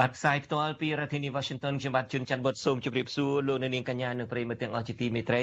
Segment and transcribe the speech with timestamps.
[0.00, 5.42] បាទផ្សាយផ្ទាល់ពីរដ្ឋធានី Washington ខ្ញុំបាទជួនច័ន្ទបុតសូមជម្រាបសួរលោកអ្នកនាងកញ្ញានិងប្រិយមិត្តទាំងអស់ជាទីមេត្រី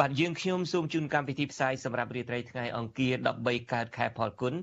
[0.00, 4.54] បាទយើងខ្ញុំសូមជូនកម្មវិធីផ្សាយសម្រាប់រាត្រីថ្ងៃអង្គារ13កើតខែផលគុណ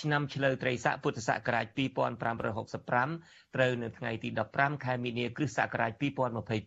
[0.00, 5.92] ឆ្នាំឆ្លូវត្រីស័កពុទ្ធសករាជ2565ត្រូវនៅថ្ងៃទី15ខែមីនាគ្រិស្តសករាជ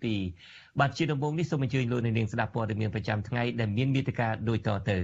[0.07, 4.97] 2022បាទជាដំបូងនេះសូមអញ្ជើញលោកអ្នកនាងស្ដាប់ព័ត៌មានប្រចាំថ្ងៃដែលមានមេត្តាដូចតទៅ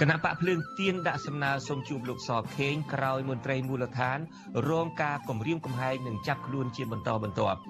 [0.00, 4.18] គណៈបកភ្លើងទៀនដាក់សំណើសុំជួបលោកសខេងក្រោយមន្ត្រីមូលដ្ឋាន
[4.68, 7.60] រងការគំរាមកំហែងនិងចាប់ខ្លួនជាបន្តបន្ទាប់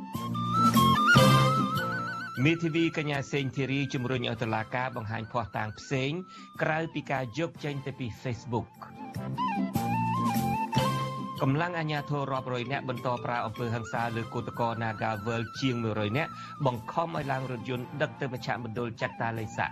[2.44, 6.10] មេធាវីកញ្ញាសេងធីរីជំរុញឲ្យតុលាការបង្ហាញភ័ស្តុតាងផ្សេង
[6.62, 8.68] ក្រៅពីការយកចេញទៅពី Facebook
[11.42, 16.30] កម្លាំងអាជ្ញាធររាប់រយនាក់បន្តប្រើអំពើហិង្សាលើគឧតកោ Nagavel ជាង100នាក់
[16.66, 19.66] បង្ខំឲ្យឡើងរថយន្តដឹកទៅមជ្ឈមណ្ឌលចាត់តាឡេសា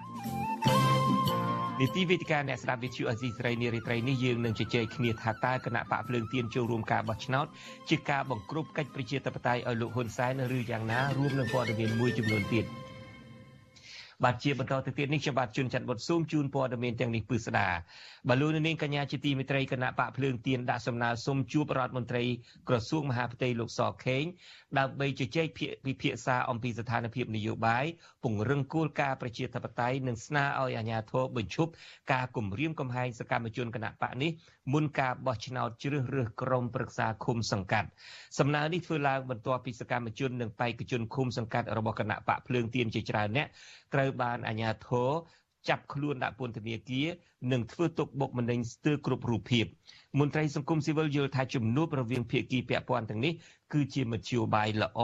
[1.80, 7.46] នីតិវិទ្យាអ្នកស្ដាប់វិទ្យុអេស៊ីស្រីនារីត្រីនេះយើងនឹងជជែកគ្នាថាតើគណៈបកភ្លើងទៀនចូលរួមការបោះឆ្នោត
[7.88, 12.64] ជាការបង្ក្រប់កិច្ចប្រជាធិបតេយ្យឲ្យលោកហ៊ុនសែនឬយ៉ាងណារួមនឹងព័ត៌មានមួយចំនួនទៀត។
[14.24, 17.68] បាទជាបន្តទៅទៀតនេះខ្ញុំបាទជួនច័ន្ទបុតស៊ូមជូនព័ត៌មានទាំងនេះពឺស្ដា
[18.28, 22.24] បាទលោកនាងកញ្ញាជាទីមេត្រីគណៈបកភ្លើងទៀនដាក់សំណើសុំជួបរដ្ឋមន្ត្រី
[22.68, 24.24] ក្រសួងមហាផ្ទៃលោកសខេង
[24.78, 25.46] ដើម្បីជជែក
[25.86, 27.84] ពិភាក្សាអំពីស្ថានភាពនយោបាយ
[28.24, 31.70] ពង្រឹងគោលការណ៍ប្រជាធិបតេយ្យនិងស្នើឲ្យអាជ្ញាធរបញ្ឈប់
[32.12, 34.30] ការគំរាមកំហែងសកម្មជនគណៈបកនេះ
[34.72, 37.88] មុនការបោះឆ្នោតជ្រើសរើសក្រុមប្រឹក្សាឃុំសង្កាត់
[38.38, 43.48] សំណើនេះធ្វើឡើងបន្ទាប់ពីសកម្មជននិងបេក្ខជនឃុំសង្កាត់របស់គណៈបកភ្លើងទៀនជាច្រើនអ្នក
[43.94, 45.10] ត្រូវបានអាជ្ញាធរ
[45.68, 47.08] ចាប់ខ្លួនដាក់ពន្ធនាគារ
[47.52, 49.66] និងធ្វើទុកបុកម្នេញស្ទើរគ្រប់រូបភាព
[50.20, 53.32] មន្ត្រីសង្គមស៊ីវិលយល់ថាជំនួបរវាងភាគីពាក់ព័ន្ធទាំងនេះ
[53.72, 55.00] គឺជាមធ្យោបាយល្អ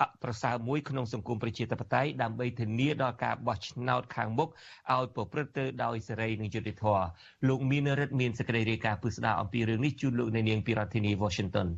[0.00, 4.48] អប្រសើរមួយក្នុងសង្គមប្រជាធិបតេយ្យដើម្បីធានាដល់ការបោះឆ្នោតខាងមុខ
[4.94, 7.04] ឲ្យប្រព្រឹត្តទៅដោយសេរីនិងយុត្តិធម៌
[7.48, 11.68] លោកមានរិទ្ធមានសេចក្តីរាយការណ៍ពឹស្ដារអំពីរឿងនេះជូនលោកនៅនាងពីរដ្ឋធានី Washington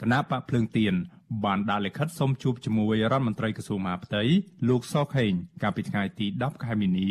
[0.00, 0.94] គណៈបកភ្លើងទៀន
[1.44, 4.22] បានដាក់លិខិតសុំជួបជាមួយរដ្ឋមន្ត្រីក្រសួងមហាផ្ទៃ
[4.68, 5.32] លោកសខេង
[5.62, 7.10] កាលពីថ្ងៃទី10ខែមីនា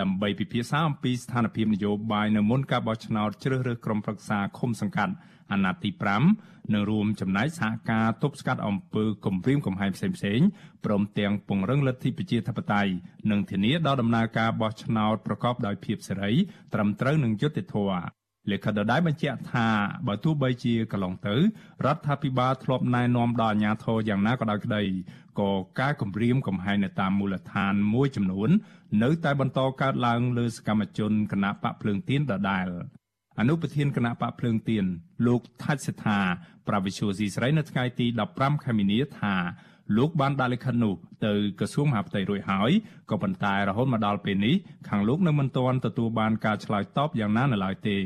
[0.00, 5.14] ដើម្បីពិភាក្សាអំពីស្ថានភាពនយោបាយនៅមុនការបោះឆ្នោតជ្រើសរើសក្រុមប្រឹក្សាឃុំសង្កាត់
[5.52, 5.90] អាណត្តិទី
[6.32, 10.46] 5និងរួមចំណែកសហការទប់ស្កាត់អំពើគំរាមកំហែងផ្សេងៗ
[10.84, 12.92] ព្រមទាំងពង្រឹងលទ្ធិប្រជាធិបតេយ្យ
[13.30, 16.32] និងធានាដល់ដំណើរការបោះឆ្នោតប្រកបដោយភាពសេរី
[16.74, 19.68] ត្រឹមត្រូវនិងយុត្តិធម៌ លិខិតដដែលបញ្ជាក់ថា
[20.06, 21.34] បើទោះបីជាកន្លងទៅ
[21.84, 24.82] រដ្ឋាភិបាលធ្លាប់ណែនាំដល់អាជ្ញាធរយ៉ាងណាក៏ដោយក្តី
[25.40, 28.50] ក៏ការគម្រាមកំហែងនៅតាមមូលដ្ឋានមួយចំនួន
[29.02, 32.68] នៅតែបន្តកើតឡើងលើសកម្មជនគណៈបកភ្លើងទៀនដដែល
[33.40, 34.84] អនុប្រធានគណៈបកភ្លើងទៀន
[35.26, 36.20] លោកថាច់សេដ្ឋា
[36.68, 39.34] ប្រវិសុយស៊ីស្រីនៅថ្ងៃទី15ខែមីនាថា
[39.96, 40.94] លោកបានដាក់លិខិតនោះ
[41.26, 42.70] ទៅក្រសួងមហាផ្ទៃរួចហើយ
[43.10, 44.54] ក៏ប៉ុន្តែរហូតមកដល់ពេលនេះ
[44.88, 47.98] ខាងលោកនៅមិនទាន់ទទួលបានការឆ្លើយតបយ៉ាងណានៅឡើយទេ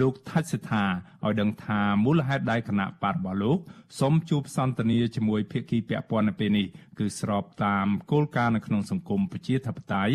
[0.00, 0.84] លោកថាច់សិដ្ឋា
[1.24, 3.58] ឲ្យដឹងថាមូលហេតុដែលគណៈបករបស់លោក
[4.00, 6.66] សូមជួបសន្ទនាជាមួយភាគីពាក់ព័ន្ធនៅពេលនេះ
[6.98, 10.14] គឺស្របតាមគោលការណ៍នៅក្នុងសង្គមប្រជាធិបតេយ្យ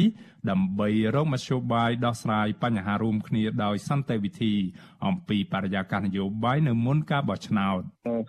[0.50, 4.54] ដើម្បីរកមធ្យោបាយដោះស្រាយបញ្ហារួមគ្នាដោយសន្តិវិធី
[5.06, 7.82] អំពីបរិយាកាសនយោបាយនៅមុនការបោះឆ្នោត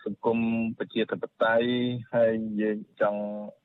[0.04, 0.38] សង្គម
[0.78, 1.66] ប្រជាធិបតេយ្យ
[2.14, 3.22] ហើយយើងចង់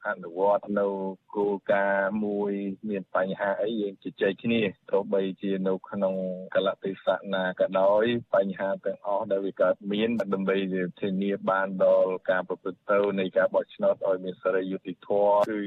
[0.07, 0.87] អនុវត្តនៅ
[1.35, 2.51] គោលការណ៍មួយ
[2.89, 4.61] មានបញ្ហាអីយើងជជែកគ្នា
[4.91, 6.13] ទោះបីជានៅក្នុង
[6.55, 8.04] កលតិសៈណាក៏ដោយ
[8.34, 10.56] បញ្ហាទាំងអស់ដែលវាកើតមានដើម្បី
[11.00, 15.60] ធានាបានដល់ការប្រព្រឹត្តទៅនៃការបោះឆ្នោតឲ្យមានសេរីយុត្តិធម៌គឺ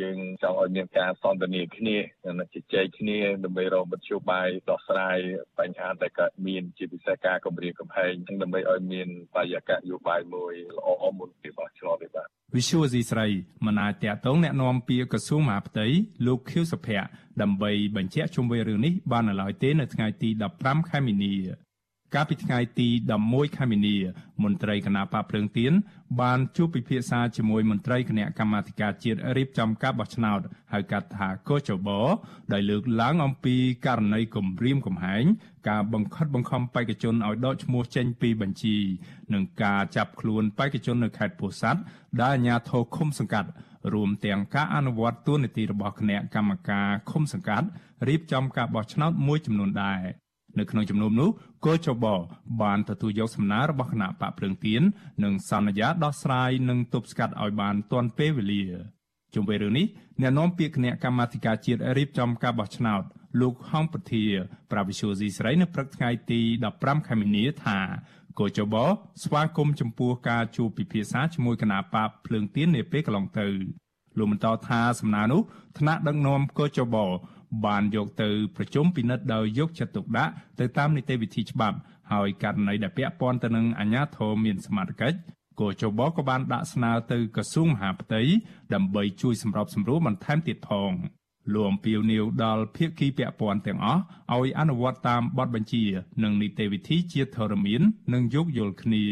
[0.00, 1.96] យើងចង់ឲ្យមានការសន្ទនាគ្នា
[2.38, 5.18] និងជជែកគ្នាដើម្បីរកមធ្យោបាយដោះស្រាយ
[5.58, 8.12] បញ្ហាដែលកើតមានជាពិសេសការគម្រាមកំហែង
[8.42, 13.26] ដើម្បីឲ្យមានបរិយាកាសនយោបាយមួយល្អមុនពេលបោះឆ្នោតនេះបាទវិសុវស៊ីស្រី
[13.66, 15.86] មិនអាចតាក់ទងแนะនាំពាក្យក្រសួងមហាផ្ទៃ
[16.26, 20.29] លោកខៀវសុភ័ក្រ ដើម្បីបញ្ជាក់ជុំវិញរឿងនេះបាននៅឡើយទេនៅថ្ងៃទី
[20.59, 21.35] 15ខែមីនា
[22.15, 22.87] កាលពីថ្ងៃទី
[23.23, 23.95] 11ខែមីនា
[24.43, 25.73] មន្ត្រីគណៈបកភ្លើងទៀន
[26.21, 30.39] បានជួបពិភាក្សាជាមួយមន្ត្រីគណៈកម្មាធិការជាតិរៀបចំការបោះឆ្នោត
[30.73, 31.89] ហៅកាត់ថាកោចប
[32.53, 33.55] ដោយលើកឡើងអំពី
[33.85, 35.23] ករណីគំរាមកំហែង
[35.69, 38.77] ការបង្ខិតបង្ខំបេក្ខជនឲ្យដកឈ្មោះចេញពីបញ្ជី
[39.33, 41.81] និងការចាប់ខ្លួនបេក្ខជននៅខេត្តពោធិ៍សាត់
[42.21, 43.49] ដែលអាជ្ញាធរឃុំសង្កាត់
[43.93, 47.67] រួមទាំងការអនុវត្តទួនាទីរបស់គណៈកម្មការឃុំសង្កាត់
[48.07, 50.01] រៀបចំការបោះឆ្នោតមួយចំនួនដែរ
[50.59, 51.29] នៅក្នុងជំនុំនោះ
[51.65, 52.05] កោចប
[52.61, 54.81] បានទទួលយកសំណើរបស់គណៈបកភ្លើងទៀន
[55.23, 58.63] និងសន្យាដោះស្រាយនិងទប់ស្កាត់ឲ្យបានទាន់ពេលវេលា
[59.33, 59.87] ជុំវិញរឿងនេះ
[60.21, 63.03] អ្នកនាំពាក្យគណៈកម្មាធិការជាតិរៀបចំការបោះឆ្នោត
[63.41, 64.25] លោកហងពធា
[64.71, 66.41] ប្រាវិសុយស៊ីស្រីនៅព្រឹកថ្ងៃទី
[66.73, 67.79] 15ខែមីនាថា
[68.39, 68.75] កោចប
[69.23, 73.47] ស្វាគមន៍ចំពោះការជួបពិភាក្សាជាមួយគណៈបកភ្លើងទៀននាពេលកន្លងទៅ
[74.17, 75.41] លោកបន្តថាសំណើនោះ
[75.79, 76.95] ថ្នាក់ដឹកនាំកោចប
[77.65, 81.77] បានយកទៅប្រជុំពិនិត្យដោយយកចិត្តទុកដាក់ទៅតាមនីតិវិធីច្បាប់
[82.11, 85.17] ហើយករណីដែលពាក់ព័ន្ធទៅនឹងអាជ្ញាធរមានសមត្ថកិច្ច
[85.61, 88.21] កោចបក៏បានដាក់ស្នើទៅក្រសួងមហាផ្ទៃ
[88.73, 90.91] ដើម្បីជួយសម្របសម្រួលបន្ថែមទៀតផង
[91.53, 94.01] លោកអំពីវនីវដល់ភាគីពាក់ព័ន្ធទាំងអស់
[94.33, 95.83] ឲ្យអនុវត្តតាមបទបញ្ជា
[96.23, 97.81] និងនីតិវិធីជាធរមាន
[98.13, 99.05] និងយោគយល់គ្នា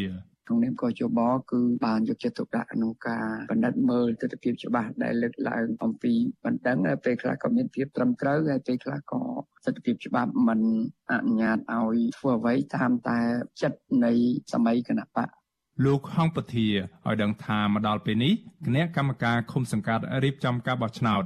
[0.47, 1.19] ក្នុងនាមកជប
[1.51, 6.13] គឺបានយកចិត្តទុកដាក់ក្នុងការបណ្ឌិតមើលទស្សនវិជ្ជាច្បាស់ដែលលើកឡើងអំពី
[6.45, 9.21] បណ្ដឹងហើយពេលខ្លះក៏មានភាពត្រឹមត្រូវហើយពេលខ្លះក៏
[9.65, 10.61] ទស្សនវិជ្ជាច្បាប់មិន
[11.11, 13.19] អនុញ្ញាតឲ្យធ្វើអ្វីតាមតែ
[13.61, 14.11] ចិត្តនៃ
[14.53, 15.29] សម័យគណៈបក
[15.85, 16.67] លោកហងពធា
[17.07, 18.33] ឲ្យដឹងថាមកដល់ពេលនេះ
[18.65, 21.23] គណៈកម្មការឃុំសង្កាត់រៀបចំការបោះឆ្នោត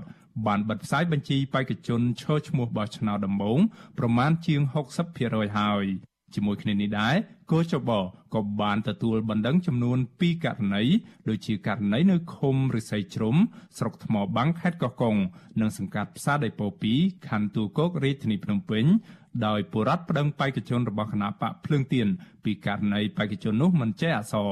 [0.47, 3.59] បានបិទផ្សាយបញ្ជីបេក្ខជនឈរឈ្មោះបោះឆ្នោតដំបូង
[3.99, 4.61] ប្រមាណជាង
[5.09, 5.85] 60%ហើយ
[6.35, 7.15] ជាមួយគ្នានេះដែរ
[7.51, 7.91] កោចប
[8.33, 10.83] ក៏បានទទួលបណ្ដឹងចំនួន2ករណី
[11.29, 13.35] ដូចជាករណីនៅឃុំរិស័យជ្រុំ
[13.77, 15.15] ស្រុកថ្មបាំងខេត្តកោះកុង
[15.59, 18.85] និងសង្កាត់ផ្សារដីពោ2ខណ្ឌទូកោករាជធានីភ្នំពេញ
[19.45, 22.07] ដោយបុរដ្ឋប្តឹងបេក្ខជនរបស់គណៈបកភ្លើងទៀន
[22.43, 24.51] ពីករណីបេក្ខជននោះមិនចេះអក្សរ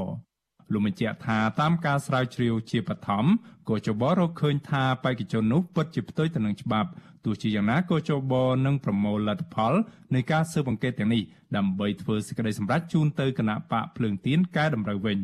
[0.73, 3.25] លោកបញ្ជាក់ថាតាមការស្រាវជ្រាវជាបឋម
[3.69, 6.89] ក៏ចបរកឃើញថាបេក្ខជននោះពិតជាផ្ទុយទៅនឹងច្បាប់
[7.25, 8.33] ទោះជាយ៉ាងណាក៏ចប
[8.65, 9.73] នឹងប្រមូលលទ្ធផល
[10.15, 11.21] នៃការស៊ើបអង្កេតទាំងនេះ
[11.57, 15.19] ដើម្បីធ្វើសេចក្តីសម្រេចជូនទៅគណៈបកភ្លើងទៀនកែតម្រូវវិញ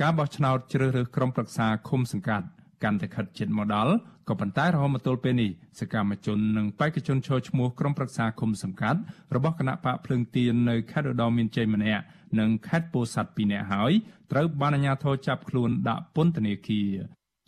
[0.00, 2.46] ការបោះឆ្នោតជ្រើសរើសក្រុមប្រឹក្សាឃុំសង្កាត់
[2.82, 3.92] កាន់តែខិតជិតមកដល់
[4.28, 9.00] ក៏ប៉ុន្តែរហូតមកទល់ពេលនេះសកម្មជននិងបេក្ខជនចូលឈ្មោះក្រុមប្រឹក្សាឃុំសង្កាត់
[9.34, 12.02] របស់គណៈបកភ្លើងទៀននៅខេត្តឧត្តរមានជ័យម្នាក់
[12.38, 13.92] និងខេត្តពោធិ៍សាត់2នាក់ហើយ
[14.32, 16.90] ត្រូវបានអាជ្ញាធរចាប់ខ្លួនដាក់ពន្ធនាគារ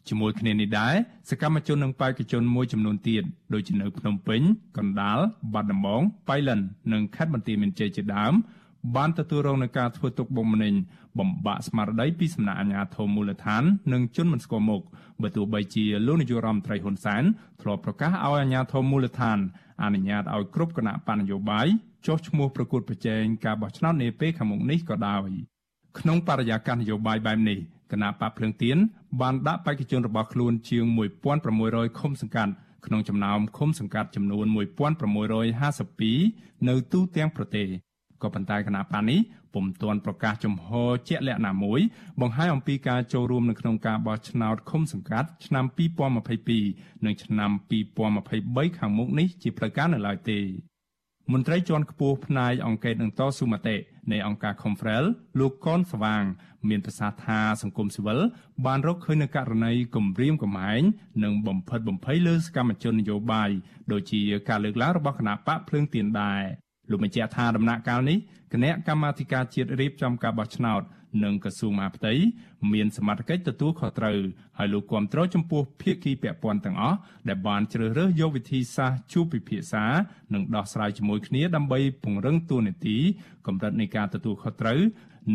[0.08, 0.94] ជាមួយគ្នានេះដែរ
[1.30, 3.22] សកម្មជននិងបេក្ខជនមួយចំនួនទៀត
[3.54, 4.40] ដូចជានៅភ្នំពេញ
[4.78, 5.18] កណ្ដាល
[5.54, 6.60] បាត់ដំបងបៃលិន
[6.92, 8.34] និងខេត្តបន្ទាយមានជ័យជាដើម
[8.96, 10.74] បានទទួលរងនឹងការធ្វើទុកបុកម្នេញ
[11.18, 14.82] បំបាក់ស្មារតីពីសំណាក់អាជ្ញាធរមូលដ្ឋាននិងជនមិនស្គាល់មុខ
[15.22, 17.22] បើទោះបីជាលោកនាយករដ្ឋមន្ត្រីហ៊ុនសែន
[17.62, 19.38] ធ្លាប់ប្រកាសឲ្យអាជ្ញាធរមូលដ្ឋាន
[19.82, 21.66] អនុញ្ញាតឲ្យគ្រប់គណៈបណ្ឌនយោបាយ
[22.06, 25.28] ចុះឈ្មោះប្រកួតប្រជែងការបោះឆ្នោតនាពេលខាងមុខនេះក៏ដោយ
[25.98, 27.58] ក្នុងបរិយាកាសនយោបាយបែបនេះ
[27.92, 28.76] គណៈបកភ្លើងទៀន
[29.20, 30.84] បានដាក់បេក្ខជនរបស់ខ្លួនជាង
[31.42, 32.52] 1600ឃុំសង្កាត់
[32.86, 34.46] ក្នុងចំណោមឃុំសង្កាត់ចំនួន
[35.32, 37.68] 1652នៅទូទាំងប្រទេស
[38.24, 39.20] ក៏ប៉ុន្តែគណៈបកនេះ
[39.54, 40.68] ពុំទាន់ប្រកាសចំហ
[41.08, 41.80] ជាក់លាក់ណាមួយ
[42.20, 45.64] បង្ហាញអំពីការចូលរួមនៅក្នុងការបោះឆ្នោតឃុំសង្កាត់ឆ្នាំ
[46.34, 47.50] 2022និងឆ្នាំ
[48.14, 50.40] 2023ខាងមុខនេះជាផ្លូវការនៅឡើយទេ
[51.32, 53.76] មន្ត្រីជាន់ខ្ពស់ផ្នែកអង្គការនឹងតស៊ូមតិ
[54.12, 55.04] នៃអង្គការ Confrel
[55.38, 56.24] លោកកនស្វាង
[56.68, 58.20] មានប្រសាសន៍ថាសង្គមស៊ីវិល
[58.66, 60.82] បានរកឃើញនូវករណីគំរាមកំហែង
[61.24, 63.50] និងបំផិតបំភ័យលើសកម្មជននយោបាយ
[63.92, 66.42] ដូចជាការលើកឡើងរបស់គណៈបកភ្លើងទៀនដែរ
[66.90, 68.18] លោកបញ្ជាក់ថាដំណាក់កាលនេះ
[68.52, 70.82] គណៈកម្មាធិការជាតិរៀបចំការបោះឆ្នោត
[71.24, 72.12] និងក្រសួងមហាផ្ទៃ
[72.72, 74.18] មានសមត្ថកិច្ចទទួលខុសត្រូវ
[74.58, 76.98] ហើយលោកគាំទ្រចំពោះភាគីពាក់ព័ន្ធទាំងអស់
[77.28, 79.84] ដែលបានជ្រើសរើសយកវិធីសាស្ត្រជួបពិភាក្សា
[80.34, 82.96] និងដោះស្រាយជាមួយគ្នាដើម្បីពង្រឹងទូនាទី
[83.46, 84.80] កម្រិតនៃការទទួលខុសត្រូវ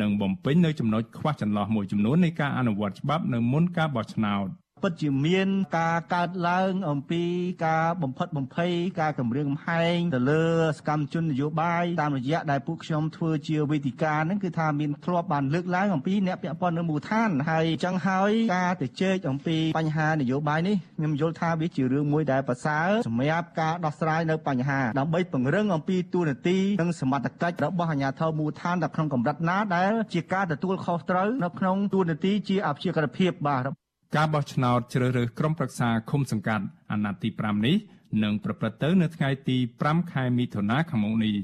[0.02, 4.48] និងបំពេញនៅចំណុចខ្វះចន្លោះមួយចំនួននៃការអនុវត្តច្បាប់នៅមុនការបោះឆ្នោត។
[4.82, 7.24] ពិតជាមានការកើតឡើងអំពី
[7.66, 8.72] ការបំផិតបំភ័យ
[9.02, 37.76] ការគម្រាមកំហែងទៅលើសកម្មជននយោបាយតាមរយៈដែលពួកខ្ញុំធ្វើជាវេទិកាហ្នឹងគឺថាមានធ្លាប់បានលើកឡើងអំពីអ្នកពាក់ព័ន្ធនៅមូលដ្ឋានហើយអញ្ចឹងហើយការទៅជែកអំពីបញ្ហានយោបាយនេះខ្ញុំយល់ថាវាជារឿងមួយដែលប្រសើរសម្រាប់ការដោះស្រាយនៅបញ្ហាដើម្បីពង្រឹងអំពីទូនាទីនិងសមត្ថកិច្ចរបស់អាជ្ញាធរមូលដ្ឋាននៅក្នុងកម្រិតណាដែលជាការទទួលខុសត្រូវនៅក្នុងទូនាទីជាអព្យាក្រភាពបាទ ការបោះឆ្នោតជ្រើសរើសក្រុមប្រឹក្សាឃុំសង្កាត់អាណត្តិទី5នេះ
[38.24, 41.36] នឹងប្រព្រឹត្តទៅនៅថ្ងៃទី5ខែមិថុនាខាងមុខនេះ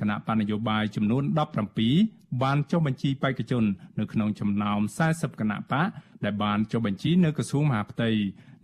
[0.00, 1.22] គណៈបណ្ឌនយោបាយចំនួន
[1.82, 3.64] 17បានចុះបញ្ជីបេក្ខជន
[3.98, 5.88] នៅក្នុងចំណោម40គណៈបក
[6.24, 8.10] ដែលបានចុះបញ្ជីនៅក្រសួងមហាផ្ទៃ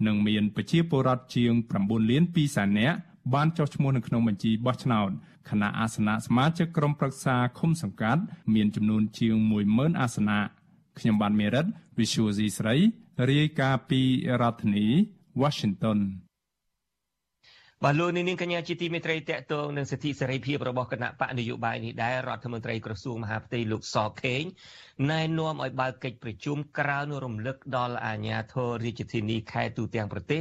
[0.06, 1.52] និងមានប្រជាពលរដ្ឋជាង
[1.82, 2.96] 9លាន2សែននាក់
[3.34, 5.10] បានចុះឈ្មោះនៅក្នុងបញ្ជីបោះឆ្នោត
[5.50, 8.22] គណៈអាសនៈសមាជិកក្រុមប្រឹក្សាឃុំសង្កាត់
[8.54, 9.36] មានចំនួនជាង
[9.68, 10.40] 10000អាសនៈ
[10.98, 11.66] ខ្ញុំបានមេរិត
[11.98, 12.76] Visual C ស្រី
[13.28, 14.02] រាយការណ៍ពី
[14.40, 14.86] រដ្ឋធានី
[15.42, 15.98] Washington
[17.84, 24.42] បាទលោកនាងកញ្ញាជាទីមេត្រីតកតងនឹងសិទ្ធិសេរីភាពរបស់គណៈបកនយោបាយនេះដែររដ្ឋមន្ត្រីក្រសួងមហាផ្ទៃលោកសខេង
[25.10, 30.40] ណែនាំឲ្យបើកកិច្ចប្រជុំក្រៅនឹងរំលឹកដល់អាជ្ញាធររាជធានីខេត្តទូទាំងប្រទេស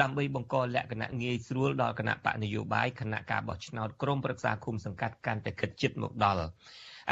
[0.00, 6.44] ដើម្បីបង្កលក្ខណៈងាយស្រួលដល់គណៈបកនយោបាយគណៈការបោះឆ្នោតក្រុមប្រឹក្សាគុំសង្កាត់កាន់តែខិតជិតមកដល់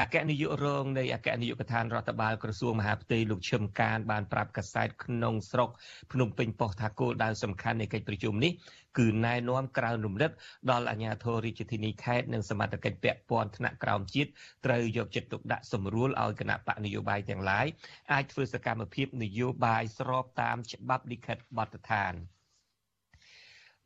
[0.00, 5.70] អគ្គនាយករងនៃអគ្គនាយកដ្ឋានរដ្ឋបាលក្រសួងមហាផ្ទៃលោកឈឹមកានបានប្រាប់កាសែតក្នុងស្រុក
[6.12, 8.52] ភ្នំពេញប៉ុស្តិ៍ថាគោលដៅសំខាន់នៃកិច្ចប្រជុំនេះ
[8.98, 10.30] គឺណែនាំក្រៅរំលឹក
[10.70, 14.30] ដល់អាជ្ញាធររាជធានីខេត្តនិងសមត្ថកិច្ចពាក់ព័ន្ធថ្នាក់ក្រោមជាតិ
[14.66, 17.66] ត្រូវយកចិត្តទុកដាក់សម្រួលឲ្យគណៈបកនយោបាយទាំងឡាយ
[18.12, 22.14] អាចធ្វើសកម្មភាពនយោបាយស្របតាមច្បាប់លិខិតបទដ្ឋាន។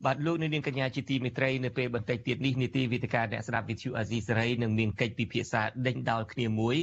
[0.05, 6.77] បាទលោកនាងកញ្ញាជាទីមេត្រីនៅពេលបន្តិចទៀតនេះនីតិវិទ្យាអ្នកស្ដាប់វិទ្យុអាស៊ីសេរីនឹងមានកិច្ចពិភាក្សាដេញដោលគ្នាមួយ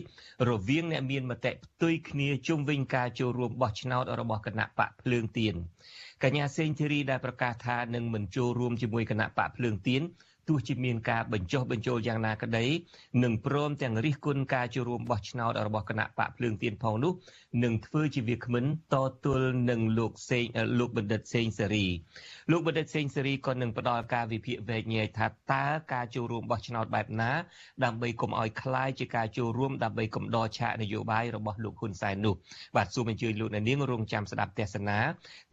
[0.48, 5.54] រវាងអ្នកមានមតិផ្ទុយគ្នាជុំវិញការចូលរួមបោះឆ្នោតរបស់គណៈបកភ្លើងទៀន
[6.22, 10.02] កញ្ញាសេងធីរីដែលប្រកាសថានឹងមិនចូលរួមជាមួយគណៈបកភ្លើងទៀន
[10.47, 12.65] ទោះជាមានការបញ្ចុះបញ្ចូលយ៉ាងណាក្តី
[13.23, 17.13] នឹងព្រមទាំងរិះគន់ការចូលរួមបោះឆ្នោតរបស់គណៈបកភ្លើងទៀនផងនោះ
[17.63, 18.95] នឹងធ្វើជាវាគ្មិនត
[19.25, 20.45] ទល់នឹងលោកសេង
[20.79, 21.85] លោកបណ្ឌិតសេងសេរី
[22.51, 27.31] លោកបណ្ឌិតសេងសេរីក៏នឹងផ្ដល់ការវិភាគវែកញែកថាតើការចូលរួមបោះឆ្នោតបែបណា
[27.83, 32.35] ដើម្បីកុំឲ្យคล้ายជាការចូលរួមដើម្បីកំដរឆាកនយោបាយរបស់លោកហ៊ុនសែននោះ
[32.75, 34.99] បាទសូមអញ្ជើញលោកអ្នកនាងរងចាំស្ដាប់ទស្សនា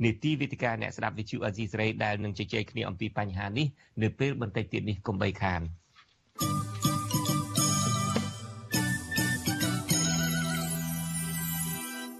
[0.04, 3.66] នីតិវិទ្យាអ្នកស្ដាប់វិទ្យុអេស៊ីសេរីដែលនឹងជជែកគ្នាអំពីបញ្ហានេះ
[4.02, 5.61] នៅពេលបន្តិចទៀត នេះកុំបីខាន។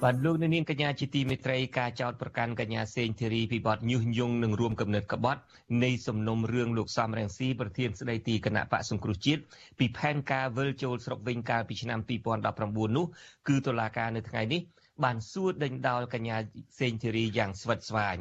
[0.03, 5.41] បាទលោកនាងកញ្ញាជាទីមេត្រីការចោទប្រកាន់កញ្ញាសេងធីរីពីបទញុះញង់និងរួមគំនិតក្បត់
[5.83, 9.41] នៃសំណុំរឿងលោកសំរងស៊ីប្រធានស្ដីទីគណៈបកសង្គ្រោះជាតិ
[9.79, 11.99] ពីផែនការវិលចូលស្រុកវិញកាលពីឆ្នាំ
[12.47, 13.05] 2019នោះ
[13.47, 14.61] គឺតុលាការនៅថ្ងៃនេះ
[15.03, 16.37] បានសួរដេញដោលកញ្ញា
[16.79, 18.17] សេងធីរីយ៉ាងស្វិតស្វាញ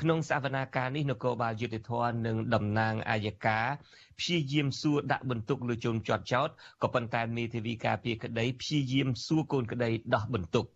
[0.00, 1.92] ក្នុងសវនាការនេះនគរបាលយុតិធធ
[2.26, 3.60] និងតំណាងអាយកា
[4.18, 6.48] ព្យាយាមសួរដាក់បន្ទុកលើជនជាប់ចោត
[6.82, 10.66] ក៏ប៉ុន្តែមេធាវីការពារក្តីព្យាយាមសួរកូនក្តីដោះបន្ទុក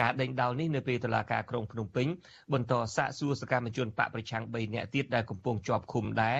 [0.00, 2.06] ការដេញដោលនេះនៅពេលតុលាការក្រុងភ្នំពេញ
[2.52, 6.38] បន្តសាកសួរសកម្មជនបកប្រឆាំង3នាក់ទៀតដែលកំពុងជាប់ឃុំដែរ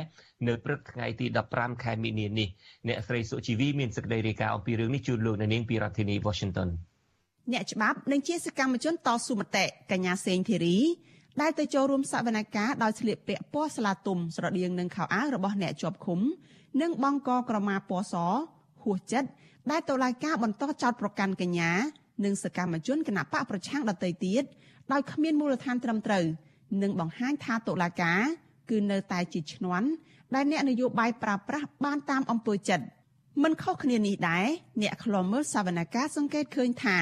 [0.49, 2.49] នៅព្រឹកថ្ងៃទី15ខែមីនានេះ
[2.88, 6.68] អ្នកស្រីសុជីវីមានសេចក្តីរាយការណ៍អំពីរឿងនេះជូនលោកនៅនាងពីរដ្ឋធានី Washington
[7.52, 10.78] អ្នកច្បាប់និងជាសកម្មជនតស៊ូមតិកញ្ញាសេងធីរី
[11.40, 16.21] ដែលទៅចូលរួមសវនកម្មដោយស្លៀកពាក់ពណ៌ស្លាទុំស្រដៀងនឹងខោអាវរបស់អ្នកជាប់ឃុំ
[16.83, 18.14] និងបង់កក្រមាពណ៌ស
[18.83, 19.28] ហួសចិត្ត
[19.71, 21.73] ដែលតុលាការបន្តចោទប្រកាន់កញ្ញា
[22.25, 24.42] និងសកម្មជនគណបកប្រឆាំងដទៃទៀត
[24.92, 26.25] ដោយគ្មានមូលដ្ឋានត្រឹមត្រូវ
[26.83, 28.21] និងបង្ហាញថាតុលាការ
[28.71, 29.88] គឺនៅតែជាឈ្នន់
[30.35, 32.85] ដែលអ្នកនយោបាយប្រើប្រាស់បានតាមអំពើចិត្ត
[33.42, 34.47] មិនខុសគ្នានេះដែរ
[34.83, 36.99] អ្នកខ្លំមើលសវនកម្មសង្កេតឃើញថា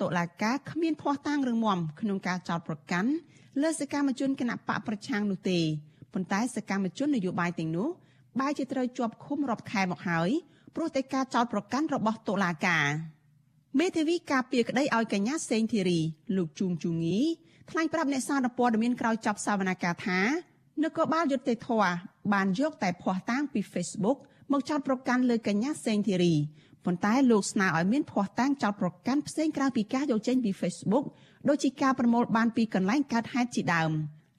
[0.00, 3.10] តុលាការគ្មានភ័ស្តុតាងរឹងមាំក្នុងការចោទប្រកាន់
[3.60, 5.60] លើសកម្មជនគណបកប្រឆាំងនោះទេ
[6.12, 7.88] ប៉ុន្តែសកម្មជននយោបាយទាំងនោះ
[8.40, 10.30] បែរជាត្រូវជាប់ឃុំរាប់ខែមកហើយ
[10.74, 12.86] ព្រោះតែការចោទប្រកាន់របស់តុលាការ
[13.78, 16.00] មេធាវីការពារក្តីឲ្យកញ្ញាសេងធីរី
[16.36, 17.18] លោកជួងជូងី
[17.70, 20.20] ថ្លែងប្រាប់អ្នកសារព័ត៌មានក្រោយចប់សវនកម្មថា
[20.82, 21.92] នគរបាលយុត្តិធម៌
[22.32, 24.18] បានយកតែភ័ស្តុតាងពី Facebook
[24.52, 26.34] មកចោទប្រកាន់លើកញ្ញាសេងធីរី
[26.84, 31.04] ប៉ុន្តែលោកស្នើឲ្យមានភ័ស្តុតាងចោទប្រកាន់ផ្សេងក្រៅពីការយកចេញពី Facebook
[31.48, 33.90] ដូចជាការប្រមូលបានពីកន្លែងកើតហេតុជាដើម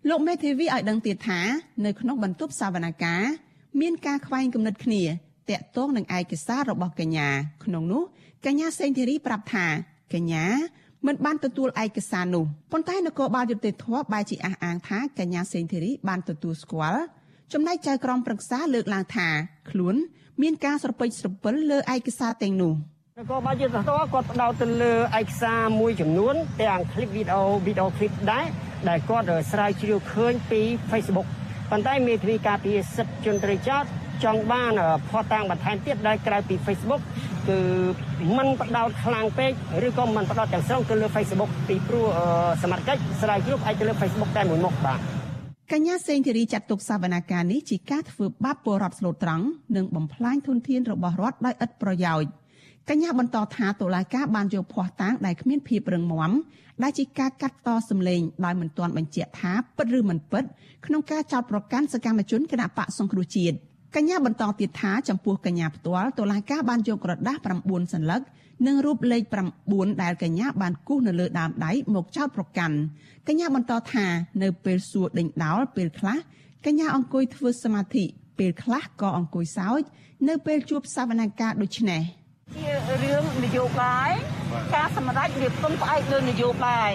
[0.10, 1.41] លោកមេធាវីឲ្យដឹងទៀតថា
[1.86, 5.03] នៅក្នុងបន្ទប់សវនកម្មមានការខ្វែងគំនិតគ្នា
[5.50, 7.29] តាក់ទងនឹងឯកសាររបស់កញ្ញា
[7.65, 8.03] ក្នុងនោះ
[8.45, 9.65] កញ្ញាសេងធីរីប្រាប់ថា
[10.13, 10.45] កញ្ញា
[11.07, 17.03] មិនបានទទួលឯកសារនោះប៉ុន្តែនគរបាលយុតិធធបែរជាអះអាងថាកញ្ញាសេងធីរីបានទទួលស្គាល់
[17.52, 19.28] ចំណែកចៅក្រមប្រឹក្សាលើកឡើងថា
[19.71, 19.95] ខ្លួន
[20.43, 22.75] មានការស្រពេចស្រពិលលើឯកសារទាំងនោះ
[23.19, 28.47] នគរបាលយុតិធធគាត់ផ្ដោតទៅលើឯកសារមួយចំនួនទាំងคลิปវីដេអូវីដេអូคลิปដែរ
[28.88, 31.28] ដែលគាត់ស្រាវជ្រាវឃើញពី Facebook
[31.71, 33.85] ប៉ុន្តែមេធាវីការពារសិទ្ធិជនត្រីចោត
[34.25, 34.73] ចង់បាន
[35.09, 37.02] ផុសតាំងបន្ថែមទៀតដែលក្រៅពី Facebook
[37.49, 37.59] គឺ
[38.37, 39.52] มันបដោតខ្លាំងពេក
[39.87, 42.07] ឬក៏มันបដោតទាំងស្រុងទៅលើ Facebook ពីព្រោះ
[42.62, 45.00] សមត្ថកិច្ចស្រាវជ្រាវអាចទៅលើ Facebook តែមួយមុខបាទ
[45.74, 52.30] កញ្ញាសេងធីរីចាត់ទុកសវនាការនេះជាការធ្វើបាបពលរដ្ឋស្លូតត្រង់និងបំផ្លាញធនធានរបស់រដ្ឋដោយឥតប្រយោជន៍
[52.89, 56.32] កញ្ញាបន្តថាតុលាការបានយកភ័ស្តុតាងដែលគ្មានភាពរឹងមាំ
[56.84, 60.44] ដែលជាការកាត់តសម្លេងដោយមិនទាន់បញ្ជាក់ថាពិតឬមិនពិត
[60.86, 63.56] ក្នុងការចោទប្រកាន់សកម្មជនគណបកសង្គ្រោះជាតិ
[63.96, 67.39] កញ្ញាបន្តទៀតថាចំពោះកញ្ញាផ្ទាល់តុលាការបានយកក្រដាស់
[67.70, 68.22] 9សន្លឹក
[68.67, 69.24] និងរូបលេខ
[69.63, 72.75] 9ដែលកញ្ញាបានគូសនៅលើដើមដៃមកចោទប្រកាន់
[73.27, 74.05] កញ្ញាបន្តថា
[74.43, 76.17] នៅពេលសួរដេញដោលពេលខ្លះ
[76.65, 78.05] កញ្ញាអង្គុយធ្វើសមាធិ
[78.39, 79.81] ពេលខ្លះក៏អង្គុយសើច
[80.27, 82.01] នៅពេលជួបសវនកម្មដូចនេះ
[82.55, 82.72] ជា
[83.03, 84.12] រឿងនយោបាយ
[84.75, 86.91] ការសម្រេចវាពឹងផ្អែកលើនយោបាយ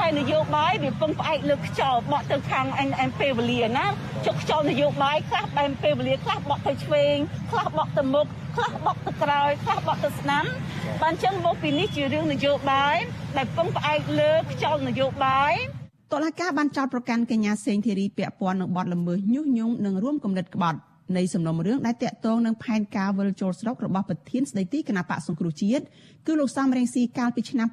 [0.00, 3.86] ហហើយនយោបាយវាពឹងផ្អែកលើខ្យល់បក់ទៅខាងអេពេលវេលាណា
[4.26, 7.16] ជុកខ្យល់នយោបាយខ្លះបែបពេលវេលាខ្លះបក់ទៅឆ្វេង
[7.50, 8.26] ខ្លះបក់ទៅមុខ
[8.56, 10.44] ខ្លះបក់ទៅក្រោយខ្លះបក់ទៅស្ដាំ
[11.02, 12.96] បានចឹងមកពីនេះជារឿងនយោបាយ
[13.36, 15.52] ដែលពឹងផ្អែកលើខ្យល់នយោបាយ
[16.12, 20.78] តុលាការបានចោទប្រកាន់កញ្ញាសេងធីរីពាក់ព័ន្ធនឹងបទល្មើសញុះញង់និងរួមគំនិតក្បត់
[21.16, 25.84] នៃសំណុំរឿងដែលតាក់ទងនឹងផែនការវិលចូលស្រុករបស់ប្រធានស្ដីទីគណៈបកសង្គ្រោះជាតិ
[26.26, 27.68] គឺលោកសំរងស៊ីកាលពីឆ្នាំ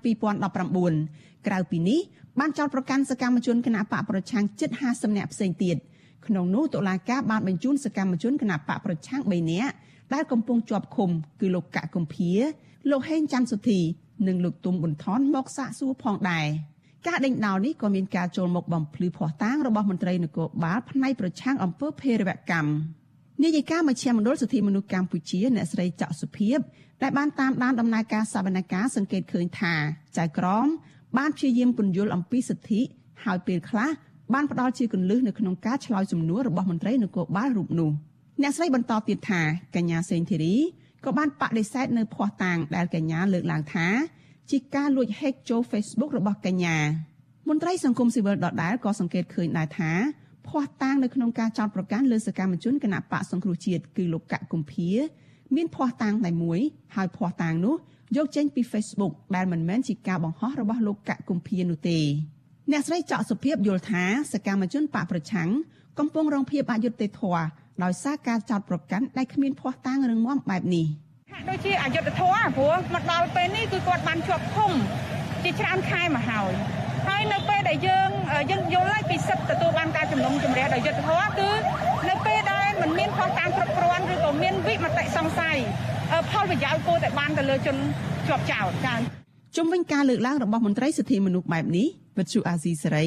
[0.76, 2.00] 2019ក្រៅពីនេះ
[2.40, 5.78] បានចោទប្រកាន់សកម្មជនគណៈបកប្រឆាំងជិត50នាក់ផ្សេងទៀត
[6.28, 9.74] ក្នុងនោះតុលាការបានបញ្ជូនសកម្មជនគណៈបកប្រឆាំង3នាក់
[10.14, 11.10] ដែលកំពុងជាប់ឃុំ
[11.42, 12.32] គឺលោកកកកំភា
[12.90, 13.80] លោកហេងច័ន្ទសុធី
[14.28, 16.48] និងលោកទុំប៊ុនថនមកសាកសួរផងដែរ
[17.08, 22.70] ការដេញដោលនេះក៏មានការចូលមកបំភ្លឺភ័ស្តុតាងរបស់មន្ត្រីនគរបាលផ្នែកប្រឆាំងអំពើភេរវកម្ម
[23.44, 26.58] នាយិកាមជ្ឈមណ្ឌលសិទ្ធិមនុស្សកម្ពុជាអ្នកស្រីច័កសុភាព
[27.02, 29.74] ដែលបានតាមដានដំណើរការសវនកម្មសង្កេតឃើញថា
[30.18, 30.68] ចៅក្រម
[31.18, 32.82] បានព្យាយាមពន្យល់អំពីសិទ្ធិ
[33.24, 33.90] ហើយពេលខ្លះ
[34.34, 37.92] បានផ្ដល់ជាគន្លឹះនៅក្នុងការឆ្លើយសំណួររបស់មន្ត្រីនគរបាលរូបនោះ
[38.42, 39.42] អ្នកស្រីបន្តទៀតថា
[39.76, 40.56] កញ្ញាសេងធីរី
[41.06, 43.88] ក៏បានបដិសេធនៅភ័ស្តុតាងដែលកញ្ញាលើកឡើងថា
[44.52, 46.78] ជាការលួច hack ចូល Facebook របស់កញ្ញា
[47.50, 49.92] មន្ត្រីសង្គមស៊ីវិលដដែលក៏សង្កេតឃើញដែរថា
[50.50, 54.90] ភ័ស្តុតាងនៅក្នុងការចោទប្រកាន់លើសកម្មជនគណៈបកសង្គ្រោះជាតិគឺលោកកកគំភា
[55.56, 56.60] មានភ័ស្តុតាងតែមួយ
[56.96, 57.76] ហើយភ័ស្តុតាងនោះ
[58.18, 62.00] យកចេញពី Facebook ដែលមិនមែនជាការបង្ហោះរបស់លោកកកគំភានោះទេ
[62.72, 65.50] អ្នកស្រីចောက်សុភាពយល់ថាសកម្មជនបកប្រឆាំង
[66.00, 67.44] កំពុងរងភាពអយុត្តិធម៌
[67.84, 70.86] ដោយសារការចោទប្រកាន់ដែលគ្មានភ័ស្តុតាងរឹងមាំបែបនេះ
[71.32, 74.72] ហាក់ដូចជាអយុត្តិធម៌ព្រោះមកដល់ពេលនេះគឺគាត់បានជាប់ឃុំ
[75.44, 76.52] ជាច្រើនខែមកហើយ
[77.08, 78.10] ហើយនៅពេលដែលយើង
[78.52, 81.50] យើងយល់ហើយពីសិទ្ធិទទួលបានការជំនុំជម្រះដោយយុត្តិធម៌គឺ
[82.10, 85.58] នៅពេលដែលมันមានខុសតាមគ្រប់គ្រាន់ឬក៏មានវិមតិសង្ស័យ
[86.32, 87.76] ផលប្រយោជន៍គួរតែបានទៅលើជន
[88.28, 89.00] ជាប់ចោតចា៎
[89.56, 91.88] ជុំវិញការលើកឡើងរបស់មន្ត្រីសិទ្ធិមនុស្សបែបនេះ
[92.18, 93.06] វិទ្យុអាស៊ីសេរី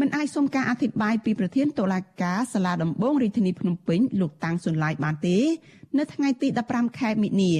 [0.00, 5.38] មិនអាចសុំការអធិប្បាយពីប្រធានតុលាការសាលាដំបងរាជធានីភ្នំពេញលោកតាំងសុនឡាយបានទេ
[5.98, 7.52] នៅថ្ងៃទី15ខែមិនិនា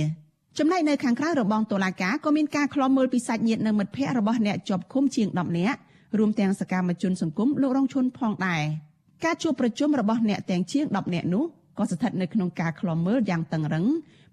[0.58, 5.78] ចំណែកនៅខាងក្រៅរបងតុលាការក៏មានការខ្លំមើលពីសាច់ញាតិនិងមិត្តភ័ក្តិរបស់អ្នកជាប់ឃុំជាង10នាក់
[6.18, 8.62] រួមទាំងសកម្មជនសង្គមលោករងឈុនផងដែរ
[9.24, 11.44] ការជួបប្រជុំរបស់អ្នកទាំងជាង10នាក់នោះ
[11.78, 13.86] ក៏ស្ថិតនៅក្នុងការខ្លំមើលយ៉ាងតឹងរឹង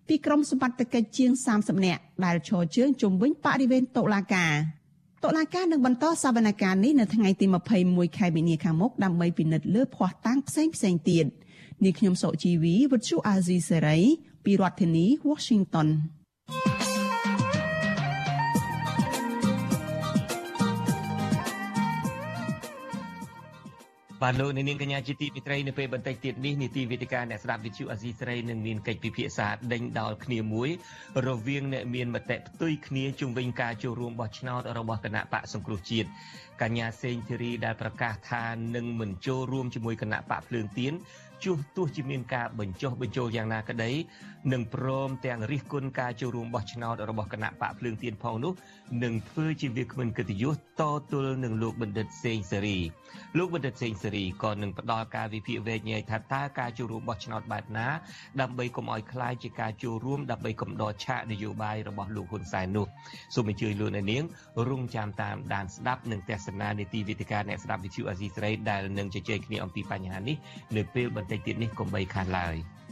[0.08, 4.54] ពីក្រុមសម្បត្តិកិច្ចជាង30នាក់ដែលឈរជើងជុំវិញបរិវេណតុលាការ
[5.24, 7.46] តុលាការនឹងបន្តសវនកម្មនេះនៅថ្ងៃទី
[7.82, 11.26] 21ខែមីនាខាងមុខដើម្បីពិនិត្យលើភ័ស្តុតាងផ្សេងផ្សេងទៀត
[11.84, 14.00] នាងខ្ញុំសុជីវីវិទ្យុអាស៊ីសេរី
[14.46, 15.88] ពីរដ្ឋធានី Washington
[24.24, 30.70] បាទលោកនាងកញ្ញាជាទីមេត្រីនៅពេលបន្តិចទៀតនេះនីតិវិទ្យាអ្នកស្ដាប់វិទ្យុអាស៊ីសេរីនឹងមានកិច្ចពិភាក្សាដេញដោលគ្នាមួយ
[31.28, 36.08] រវាងអ្នកមានមតិផ្ទុយគ្នាជុំវិញការចូលរួមបោះឆ្នោតរបស់គណៈបកសង្គ្រោះជាតិ
[36.62, 40.94] កញ្ញាសេងធីរីដែលប្រកាសថានឹងមិនចូលរួមជាមួយគណៈបកភ្លើងទៀន
[41.44, 43.92] ជួសទោះជាមានការបញ្ចុះបញ្ចូលយ៉ាងណាក្តី
[44.54, 48.54] និងព្រមទាំងរិះគន់ការចូលរួមបោះឆ្នោតរបស់គណៈបកភ្លើងទៀនផងនោះ
[49.03, 52.79] នឹងធ្វើជាវាគ្មិនកិត្តិយសតទល់នឹងលោកបណ្ឌិតសេងសេរី
[53.39, 57.89] លោកបណ្ឌិតសេងសេរីក៏នឹងផ្ដល់ការវិភាគវែកញែកថាតើការចូលរួមបោះឆ្នោតបែបណា
[58.41, 62.87] ដើម្បីកុំឲ្យคล้ายជាការចូលរួមដើម្បីកំដរឆាកនយោបាយរបស់លោកហ៊ុនសែននោះ
[63.35, 64.25] សូមអញ្ជើញលោកអ្នកនាង
[64.69, 70.37] រងចាំតាមដានស្ដាប់និងទស្សនានីតិវិទ្យាអ្នកស្ដាប់វិទ្យុអាស៊ីសេរីដែលនឹងជជែកគ្នាអំពីបញ្ហានេះ
[70.77, 72.57] នៅពេលបន្តិចទៀតនេះកុំបីខានឡើយ។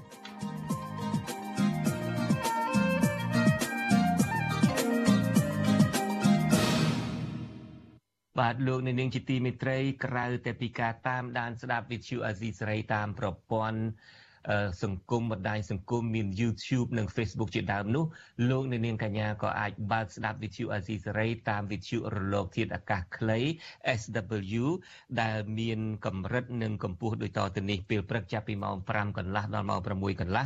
[8.40, 13.80] បាទលោកនៅនាងជាទីមេត្រីក្រៅតែពីការតាមដានស្ដាប់វិទ្យុអាស៊ីសេរីតាមប្រព័ន្ធ
[14.84, 18.06] សង្គមបណ្ដាញសង្គមមាន YouTube និង Facebook ជាដើមនោះ
[18.50, 23.40] លោកអ្នកនាងកញ្ញាក៏អាចបើកស្ដាប់វិទ្យុអាស៊ីសេរីតាមវិទ្យុរលកធាតុអាកាសខ្លី
[24.00, 24.66] SW
[25.22, 30.46] ដែលមានកម្រិតនិងកម្ពស់ដូចតទៅនេះពេលព្រឹកចាប់ពីម៉ោង5កន្លះដល់ម៉ោង6កន្លះ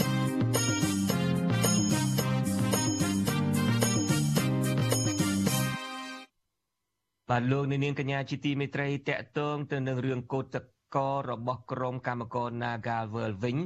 [7.33, 10.55] បាទលោកនាងកញ្ញាជាទីមេត្រីតកតងទៅនឹងរឿងកោត
[10.95, 10.97] ក
[11.29, 13.57] របស់ក្រមកម្មករ Nagal World វិញ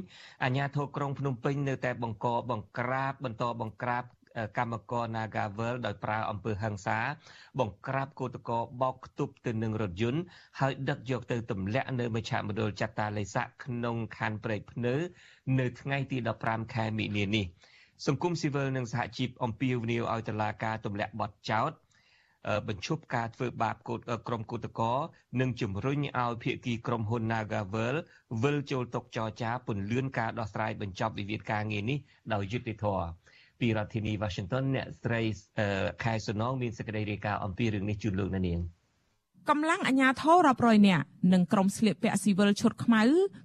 [0.44, 4.04] អាជ្ញាធរក្រុងភ្នំពេញនៅតែបង្កបង្ក្រាបបន្តបង្ក្រាប
[4.58, 6.98] កម្មករ Nagavel ដោយប្រើអំពើហិង្សា
[7.60, 10.22] បង្ក្រាបគឧតកោបោកខ្ទប់ទៅនឹងរថយន្ត
[10.60, 14.94] ហើយដឹកយកទៅទម្លាក់នៅមជ្ឈមណ្ឌលចតាលេស័កក្នុងខណ្ឌព្រែកភ្នៅ
[15.58, 17.46] នៅថ្ងៃទី15ខែមិនិនានេះ
[18.06, 21.72] សង្គមស៊ីវិលនិងសហជីពអំពាវនាវឲ្យតុលាការទម្លាក់បទចោទ
[22.68, 23.76] បញ្ឈប់ការធ្វើបាប
[24.28, 24.92] ក្រុមគឧតកោ
[25.40, 27.94] និងជំរុញឲ្យភាគីក្រុមហ៊ុន Nagavel
[28.42, 31.98] វិលចូលតុចរចាពន្លឿនការដោះស្រាយបញ្ចប់វិវាទការងារនេះ
[32.32, 33.06] ដោយយុត្តិធម៌
[33.60, 35.20] ពីរដ្ឋធានី Washington អ្នកស្រី
[36.04, 38.60] ខែសុនងមានសេចក្តីរាយការណ៍អំពីរឿងនេះជូនលោកនាង
[39.50, 43.02] កម្លាំងអាជ្ញាធររាប់រយនាក់និងក្រុមស្លៀកពាក់ស៊ីវិលឈុតខ្មៅ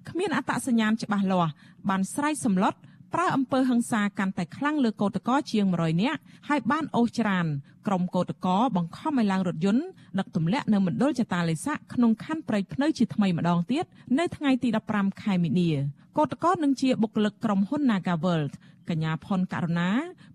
[0.09, 1.51] គ្មានអត្តសញ្ញាណច្បាស់លាស់
[1.89, 2.73] បានស្រ័យសម្លុត
[3.13, 6.19] ប្រើអំពើហិង្សាកាន់តែខ្លាំងលើកោតក្រជាង100នាក់
[6.49, 7.45] ហើយបានអូសច្រាន
[7.87, 9.83] ក្រុមកោតក្របង្ខំឲ្យឡើងរថយន្ត
[10.19, 13.85] ដឹកទម្លាក់នៅមណ្ឌលចតាលេស័កក្នុងខណ្ឌព្រៃភ្នៅជាថ្មីម្ដងទៀត
[14.19, 15.69] នៅថ្ងៃទី15ខែមីនា
[16.17, 18.53] កោតក្រនឹងជាបុគ្គលិកក្រុមហ៊ុន Nagaworld
[18.89, 19.89] កញ្ញាផុនករណា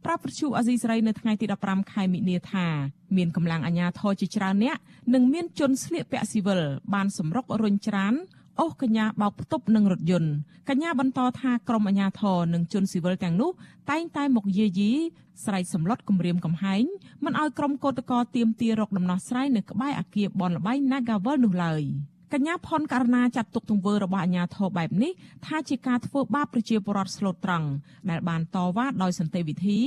[0.04, 2.66] ប្រាប់ប្រជុអាស៊ីសេរីនៅថ្ងៃទី15ខែមិនិនាថា
[3.16, 4.76] មានកម្លាំងអាជ្ញាធរជាច្រើនអ្នក
[5.14, 6.60] និងមានជនស្លៀកពាក់ស៊ីវិល
[6.94, 8.14] បានសម្រុករុញច្រាន
[8.60, 10.30] អូសកញ្ញាបោកផ្ទប់នឹងរថយន្ត
[10.68, 13.50] កញ្ញាបន្តថាក្រុមអាជ្ញាធរនិងជនស៊ីវិលទាំងនោះ
[13.90, 14.92] តែងតែមកយាយី
[15.44, 16.84] ស្រែកសម្លុតគម្រាមកំហែង
[17.24, 21.82] មិនឲ្យក្រុមកោតក្រទៀមទារកដំណោះស្រាយនៅក្បែរអគារបនលបៃ Nagavel នោះឡើយ
[22.32, 25.12] កញ្ញាផុនករណាចាត់ទុកទង្វើរបស់អាជ្ញាធរបែបនេះ
[25.46, 27.68] ថាជាការធ្វើបាបប្រជាពលរដ្ឋស្លូតត្រង់
[28.10, 29.80] ដែលបានតវ៉ាដោយសន្តិវិធី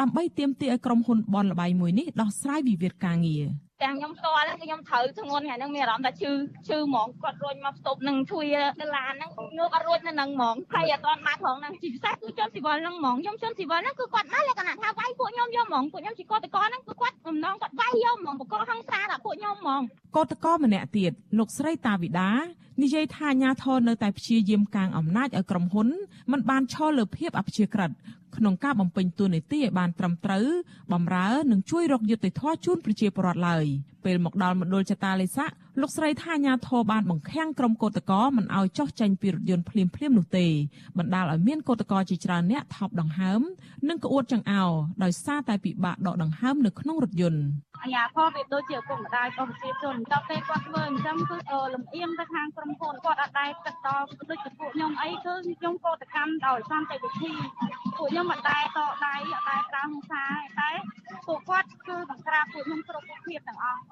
[0.00, 3.44] ដើម្បីទាមទារឲ្យក្រុមហ៊ុនបនលបៃមួយនេះដោះស្រាយវិវាទការងារ
[3.84, 6.32] ទាំងខ្ញុំផ្ទាល់ខ្ញុំត្រូវធ្ងន់ថ្ងៃហ្នឹងមានអារម្មណ៍ថាឈឺ
[6.68, 8.46] ឈឺហ្មងគាត់រួចមកស្ទប់នឹងជួយ
[8.80, 19.80] ដុល្លារហ្នឹងងើបអត់រួចនៅហ្នឹងហ្មងហើយអត់ទាន់មកផងហ្នឹងជាពិសេសគឺជនស៊ីវិលហ្នឹងហ្មងខ្ញុំជនស៊ីវិលហ្នឹងគឺគាត់មកលក្ខណៈថាវាយពួកខ្ញុំយកហ្មងពួកខ្ញុំជាកតកហ្នឹងគឺគាត់បំណងគាត់វាយយកហ្មងបកហ ংস ាដល់ពួកខ្ញុំហ្មង
[20.16, 22.30] កតកម្នាក់ទៀតលោកស្រីតាវិដា
[22.82, 25.88] និយាយថាអាញាធរនៅតែព្យាយាមកាងអំណាចឲ្យក្រុមហ៊ុន
[26.32, 27.90] មិនបានឈលលើភាពអព្យាក្រឹត
[28.36, 30.46] ក្នុងការបំពេញតួនាទីឲ្យបានត្រឹមត្រូវ
[30.92, 33.64] បំរើនិងជួយរកយុត្តិធម៌ជូនប្រជាពលរដ្ឋឡើយ
[34.04, 40.46] ពេលមកដល់មណ្ឌលចតាលេស័ក លោកស្រីថាអាញាធរបានបង្ខាំងក្រុមកោតក្រមិនឲ្យចោះចេញពីរថយន្តភ្លាមភ្លាមនោះទេ
[40.98, 43.40] បណ្ដាលឲ្យមានកោតក្រជាច្រើនអ្នកថប់ដង្ហើម
[43.88, 44.70] និងក្អួតចង្អោរ
[45.04, 47.42] ដោយសារតែពិបាកដកដង្ហើមនៅក្នុងរថយន្ត
[47.82, 51.38] អាញាធរវាដូចជាឪពុកម្ដាយរបស់ប្រជាជនដល់ពេលគាត់មើលអញ្ចឹងគឺ
[51.74, 57.32] លំអៀងទៅខាងក្រុមហ៊ុនគាត់អត់ដែរគិតដល់ដូចជាពួកខ្ញុំអីគឺខ្ញុំកោតកម្មដោយសន្តិវិធី
[57.98, 60.24] ពួកខ្ញុំអត់ដែរតដៃអត់ដែរប្រើហង្សា
[60.60, 60.70] តែ
[61.26, 63.82] ពួកគាត់គឺបង្ក្រាបពួកខ្ញុំគ្រប់រូបភាពទាំងអស់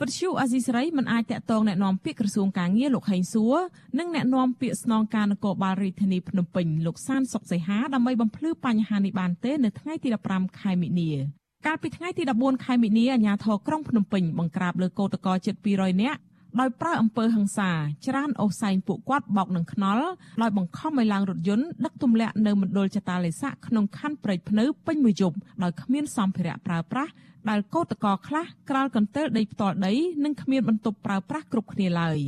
[0.00, 3.56] ពទ្យុអាស៊ីសេរីមិនអាចតាក់ទងណែនាំពាក្យក្រសួងការងារលោកហេងសួរ
[3.98, 11.10] និងណែនាំពាក្យស្នងការនគរបាលរាជធានីភ្នំពេញលោកសានសុកសីហាដើម្បីបំភ្លឺបញ្ហានេះបានទេនៅថ្ងៃទី15ខែមិនិនា
[11.66, 16.18] កាលពីថ្ងៃទី14ខែមិនិនាអាជ្ញាធរក្រុងភ្នំពេញបង្ក្រាបលើកោតក្រជិត200នាក់
[16.58, 17.70] ដោយប្រើអំពើហិង្សា
[18.06, 20.06] ច្រានអូសែងពួកគាត់បោកនឹងខ្នល់
[20.42, 27.12] ដោយបង្ខំឲ្យឡើងរថយន្តដឹកទម្លាក់នៅមណ្ឌលចតាលេស័កក្នុងខណ្ឌព្រែកភ្នៅពេញមួយយប់ដោយគ្មានសម្ភារៈប្រើប្រាស់
[27.50, 29.92] ដែលកោតក្រខ្លះក្រាលកន្ទិលដីផ្ទាល់ដី
[30.24, 32.18] និងគ្មានបន្ទប់ប្រើប្រាស់គ្រប់គ្នាឡើយ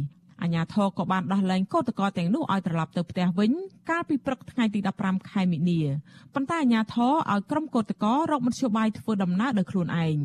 [0.42, 3.50] អាញាធរក៏បានដោះលែងកោតក្រទាំងនោះឲ្យត្រឡប់ទៅផ្ទះវិញ
[3.90, 5.80] កាលពីព្រឹកថ្ងៃទី15ខែមិនិនា
[6.35, 10.18] ប៉ុន្តែអាញាធរឲ្យក្រុមកោតក្ររកមធ្យោបាយធ្វើដំណើរដោយខ្លួនឯង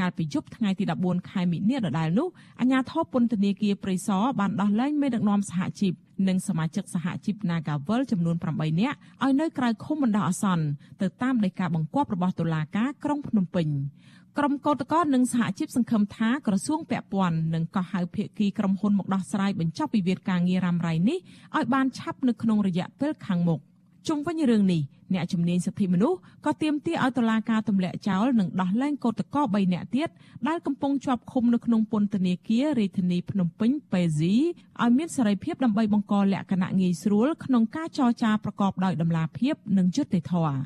[0.00, 2.28] កាលពីយប់ថ្ងៃទី14ខែមិនិនាដដែលនោះ
[2.60, 5.92] អាជ្ញាធរពន្ធនាគារព្រៃសរបានដោះលែងមេដឹកនាំសហជីព
[6.28, 10.64] និងសមាជិកសហជីព Nagavel ចំនួន8នាក់ឲ្យនៅក្រៅឃុំបណ្ដោះអាសន្ន
[11.00, 13.68] ទៅតាមដីកាបង្គាប់របស់តុលាការក្រុងភ្នំពេញ
[14.38, 21.18] ក្រុមកោតក្រនិងសហជីពសង្ឃឹមថាក្រសួងពាក់ព័ន្ធនឹងកោះហៅភាគីក្រុមហ៊ុនមកដោះស្រាយបញ្ចប់វិវាទការងាររ៉ាំរ៉ៃនេះ
[21.56, 23.60] ឲ្យបានឆាប់នៅក្នុងរយៈពេលខាងមុខ
[24.06, 24.82] ជុំវិញរឿងនេះ
[25.14, 30.08] អ្នកជំនាញសិទ្ធិមនុស្សក៏ទាមទារឲ្យតុលាការទម្លាក់ចោលនិងដោះលែងកោតក្រ3នាក់ទៀត
[30.48, 34.34] ដែលកំពុងជាប់ឃុំនៅក្នុងពន្ធនាគាររាជធានីភ្នំពេញប៉េស៊ី
[34.82, 40.58] ឲ្យមានសេរីភាពដើម្បីបង្កលក្ខណៈងាយស្រួលក្នុងការចរចាប្រកបដោយតម្លាភាពនិងយុត្តិធម៌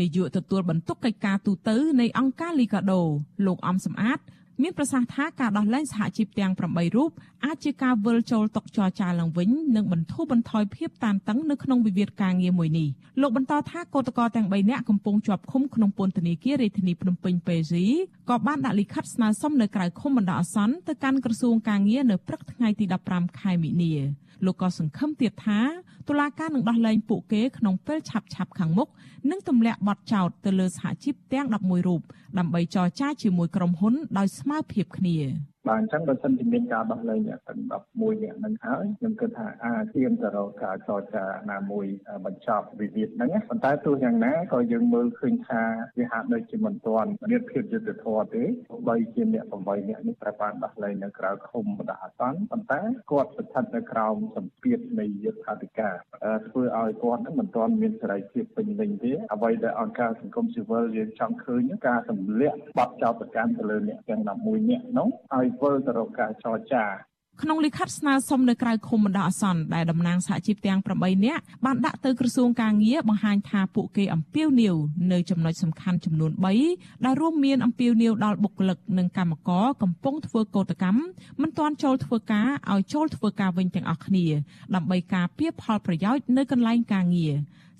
[0.00, 3.00] នាយកទទួលបន្ទុកកិច្ចការទូតនៃអង្គការលីកាដូ
[3.46, 4.18] លោកអំសំអាត
[4.62, 7.10] មានប្រសាសន៍ថាការដោះលែងសហជីពទាំង8រូប
[7.44, 12.88] អាចជាការវិលចូលតុចរចាឡើងវិញនិងបន្ធូរបន្ថយភាពតានតឹងនៅក្នុងវិវាទការងារមួយនេះ
[13.20, 17.86] លោកបន្តថាកោតក្រទាំង3នាក់កំពុងជាប់ឃុំក្នុងពន្ធនាគាររាជធានីភ្នំពេញពេស៊ី
[18.30, 23.94] ក៏បានដាក់លិខិតស្នើសុំនៅក្រៅឃុំបណ្ដោះអាសន្នទៅកាន់ក្រសួងការងារនៅព្រឹកថ្ងៃទី15ខែមិនិនា
[24.46, 25.60] លោកក៏សង្ឃឹមទៀតថា
[26.08, 28.88] តុលាការនឹងដោះលែងពួកគេក្នុងពេលឆាប់ៗខាងមុខ
[29.30, 32.02] និងទម្លាក់បទចោទទៅលើសហជីពទាំង11រូប
[32.38, 35.16] ដើម្បីចរចាជាមួយក្រុមហ៊ុនដោយស្មើភាពគ្នា។
[35.68, 37.86] បាទអញ្ចឹងបើសិនជាមានការដោះលែងអ្នកទាំង11នាក់
[38.38, 41.86] ហ្នឹងហើយខ្ញុំគិតថាអាចឈានទៅរកការចរចាណាមួយ
[42.26, 45.62] បញ្ចប់វិវាទហ្នឹងប៉ុន្តែទោះយ៉ាងណាក៏យើងមើលឃើញថា
[45.98, 48.44] វាហាក់ដូចជាមិនទាន់មានភាពយុត្តិធម៌ទេ
[48.88, 55.94] បីជាអ្នក8នាក់នេះត្រូវបានដោះលែងនៅក្រៅឃុំបណ្ដោះអាសន្នប៉ុន្តែគាត់ស្ថិតនៅក្រោមសម្ពាធនៃយុទ្ធសាស្ត្រការ
[56.48, 66.86] ធ្វើឲ្យគាត់នឹងមិនទាន់មានសេរីភាពពេញលេញទេអ្វីដែលអង្គការសង្គមស៊ីវិលយើងចង់ឃើញការទម្លាក់បទចោទប្រកាន់ទៅលើអ្នកទាំង11នាក់នោះឲ្យវិលទៅរកការចរចា
[67.42, 74.76] ក្នុងលិខិតស្នើសុំនៅក្រៅឃុំបណ្ដោះអាសន្នដែលតំណាងសហជីពទាំង8នាក់បានដាក់ទៅក្រសួងការងារបង្ហាញថាពួកគេអំពាវនាវ
[75.12, 76.32] នៅចំណុចសំខាន់ចំនួន
[76.68, 81.00] 3ដែលរួមមានអំពាវនាវដល់បុគ្គលិកនិងកម្មករកំពុងធ្វើកោតកម្ម
[81.40, 84.26] មិនទាន់ចូលធ្វើការឲ្យចូលធ្វើការវិញទាំងអស់គ្នា
[84.74, 87.34] ដើម្បីការពារផលប្រយោជន៍នៅកន្លែងការងារ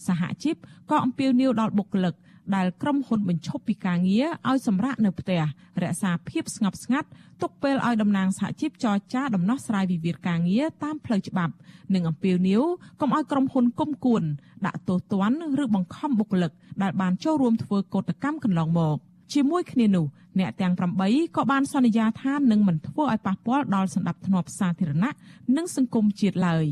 [0.07, 0.57] សហជីព
[0.91, 2.15] ក៏អំពាវនាវដល់បុគ្គលិក
[2.57, 5.41] ដែលក្រុមហ៊ុនបញ្ឈប់ពីការងារឲ្យសម្រាកនៅផ្ទះ
[5.83, 7.09] រក្សាភាពស្ងប់ស្ងាត់
[7.43, 11.55] ទុកពេលឲ្យតំណាងសហជីពចរចាដំណោះស្រាយវិវាទការងារតាមផ្លូវច្បាប់
[11.95, 12.63] និងអំពាវនាវ
[13.01, 14.23] កុំឲ្យក្រុមហ៊ុនគុំគួន
[14.67, 18.99] ដាក់ទោសទណ្ឌឬបង្ខំបុគ្គលិកដែលបានចូលរួមធ្វើកោតកម្មកន្លងមក
[19.33, 20.07] ជាមួយគ្នានោះ
[20.39, 25.13] អ្នកទាំង8ក៏បានសន្យាថានឹងមិនធ្វើឲ្យប៉ះពាល់ដល់សន្តិភាពសាធារណៈ
[25.57, 26.67] និងសង្គមជាតិឡើយ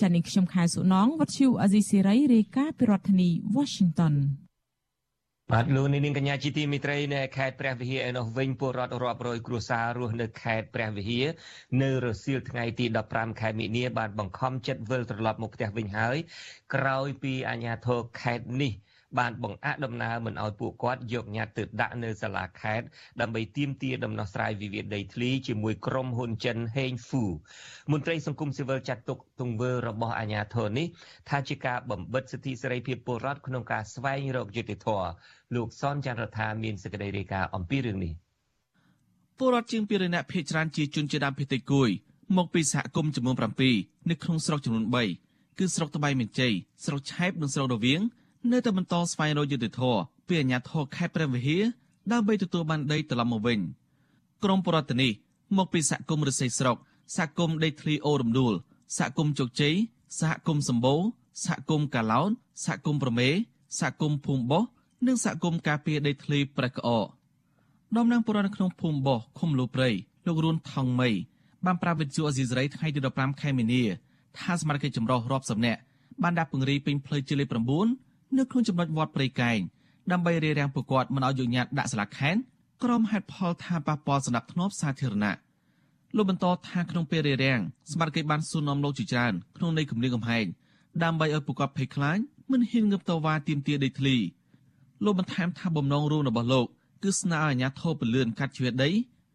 [0.00, 4.14] ចា៎នាងខ្ញុំខែសុណងវັດឈូអាស៊ីសេរីរាយការណ៍ពីរដ្ឋធានី Washington
[5.52, 11.26] បាទលោកនាងកញ្ញាជាទីមេត្រីនៅខេត្តព្រះវិហារឯនោះវិញពលរដ្ឋរាប់រយគ្រួសាររស់នៅខេត្តព្រះវិហារ
[11.82, 16.16] នៅរសៀលថ្ងៃទី15ខែមិនិនាបានបង្ខំចិត្តវិលត្រឡប់មកផ្ទះវិញហើយ
[16.74, 18.72] ក្រោយពីអាជ្ញាធរខេត្តនេះ
[19.18, 22.86] បានបង្អាក់ដំណើរមិនឲ្យពួកគាត់យកញត្តិទៅដាក់នៅសាលាខេត្ត
[23.20, 27.24] ដើម្បីទាមទារដំណោះស្រាយវិវាទដីធ្លីជាមួយក្រុមហ៊ុនចិនហេងហ្វូ
[27.92, 30.86] មន្ត្រីសង្គមស៊ីវិលចាត់ទុកទង្វើរបស់អាជ្ញាធរនេះ
[31.28, 35.08] ថាជាការបំបិទសិទ្ធិសេរីភាពពលរដ្ឋក្នុងការស្វែងរកយុត្តិធម៌
[35.54, 38.12] លោកសនចន្ទរដ្ឋាមានសេចក្តីរាយការណ៍អំពីរឿងនេះ
[39.38, 41.90] ពលរដ្ឋជាង200នាក់ភៀសច្រើនជាជនជាតិដើមភាគតិចគួយ
[42.36, 43.36] មកពីសហគមន៍ចំនួន
[43.72, 44.86] 7នៅក្នុងស្រុកចំនួន
[45.22, 46.52] 3គឺស្រុកត្បៃមានជ័យ
[46.84, 48.00] ស្រុកឆែបនិងស្រុករវៀង
[48.52, 51.62] នៅតែបន្តស្វែងរកយុត្តិធម៌ពីអាជ្ញាធរខេត្តព្រះវិហារ
[52.12, 53.58] ដើម្បីទទួលបានដីត្រឡប់មកវិញ
[54.44, 55.10] ក្រមបរដ្ឋនេះ
[55.56, 56.76] មកពីសហគមន៍រិស័យស្រុក
[57.16, 58.54] សហគមន៍ដីធ្លីអូរំដួល
[58.98, 59.74] សហគមន៍ជោគជ័យ
[60.20, 61.00] សហគមន៍សម្បូរ
[61.44, 62.30] សហគមន៍កាឡោន
[62.64, 63.28] សហគមន៍ប្រមេ
[63.80, 64.62] សហគមន៍ភូមិបោះ
[65.06, 67.06] និងសហគមន៍ការពារដីធ្លីប្រេះក្អក
[67.96, 69.90] ដំណាងពលរដ្ឋនៅក្នុងភូមិបោះឃុំលូព្រៃ
[70.26, 71.10] លោករួនថងមី
[71.64, 73.82] បានប្រាប់វិទ្យុអេស៊ីសរ៉ៃថ្ងៃទី15ខែមីនា
[74.38, 75.80] ថាសមាជិកចម្រុះរាប់សិបនាក់
[76.22, 79.58] បានដាក់ពង្រាយពេញផ្លូវជាលេខ9 នៅក្នុងចំណុចវត្តព្រៃកែង
[80.12, 82.36] ដើម្បីរារាំងពួកគាត់មិនឲ្យយកញត្តិដាក់ស្លាកខែន
[82.82, 85.36] ក្រុមហេតុផលថាប៉ះពាល់សណ្ដាប់ធ្នាប់សាធារណៈ
[86.16, 87.60] លោកបន្តថាក្នុងពេលរារាំង
[87.92, 90.46] សមាជិកបានសួរនាំលោកជាច្រើនក្នុងន័យគម្រាមកំហែង
[91.02, 92.18] ដើម្បីឲ្យពួកគាត់ភ័យខ្លាច
[92.50, 94.16] មិនហ៊ានងើបតវ៉ាទាមទារដីធ្លី
[95.04, 96.66] លោកបន្ថែមថាបំណងរួមរបស់លោក
[97.02, 98.90] គឺស្នើឲ្យអាជ្ញាធរពលឿនកាត់ជ្រឿដី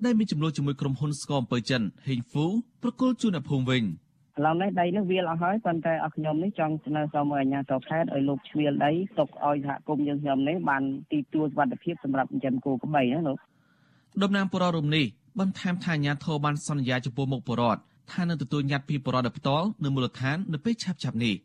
[0.05, 2.45] ដែលមានចំនួនជាមួយក្រុមហ៊ុនស្គមអំពើចិនហេងហ្វូ
[2.81, 3.83] ប្រគល់ជូនអ្នកភូមិវិញ។
[4.37, 13.37] ឥឡូវនេះដីនេះវាលអស់ហើយប៉ុន្តែអស់ខ្ញុំនេះចង់ស្នើសុំឲ្យអាជ្ញាធរខេត្តឲ្យលោកជ្រៀលដីទុកឲ្យសហគមន៍យើងខ្ញុំនេះបានទីទួលសុវត្ថិភាពសម្រាប់ចិញ្ចឹមគោក្របីណាលោក
[14.23, 15.05] ដំណាងបរិរមនេះ
[15.39, 17.77] បន្ថែមថាអាជ្ញាធរបានសន្យាចំពោះមុខបរិរ
[18.11, 21.35] ថានឹងទទួលញត្តិពីបរិរដោយផ្ទាល់នៅមូលដ្ឋាននៅពេលឆាប់ឆាប់នេះ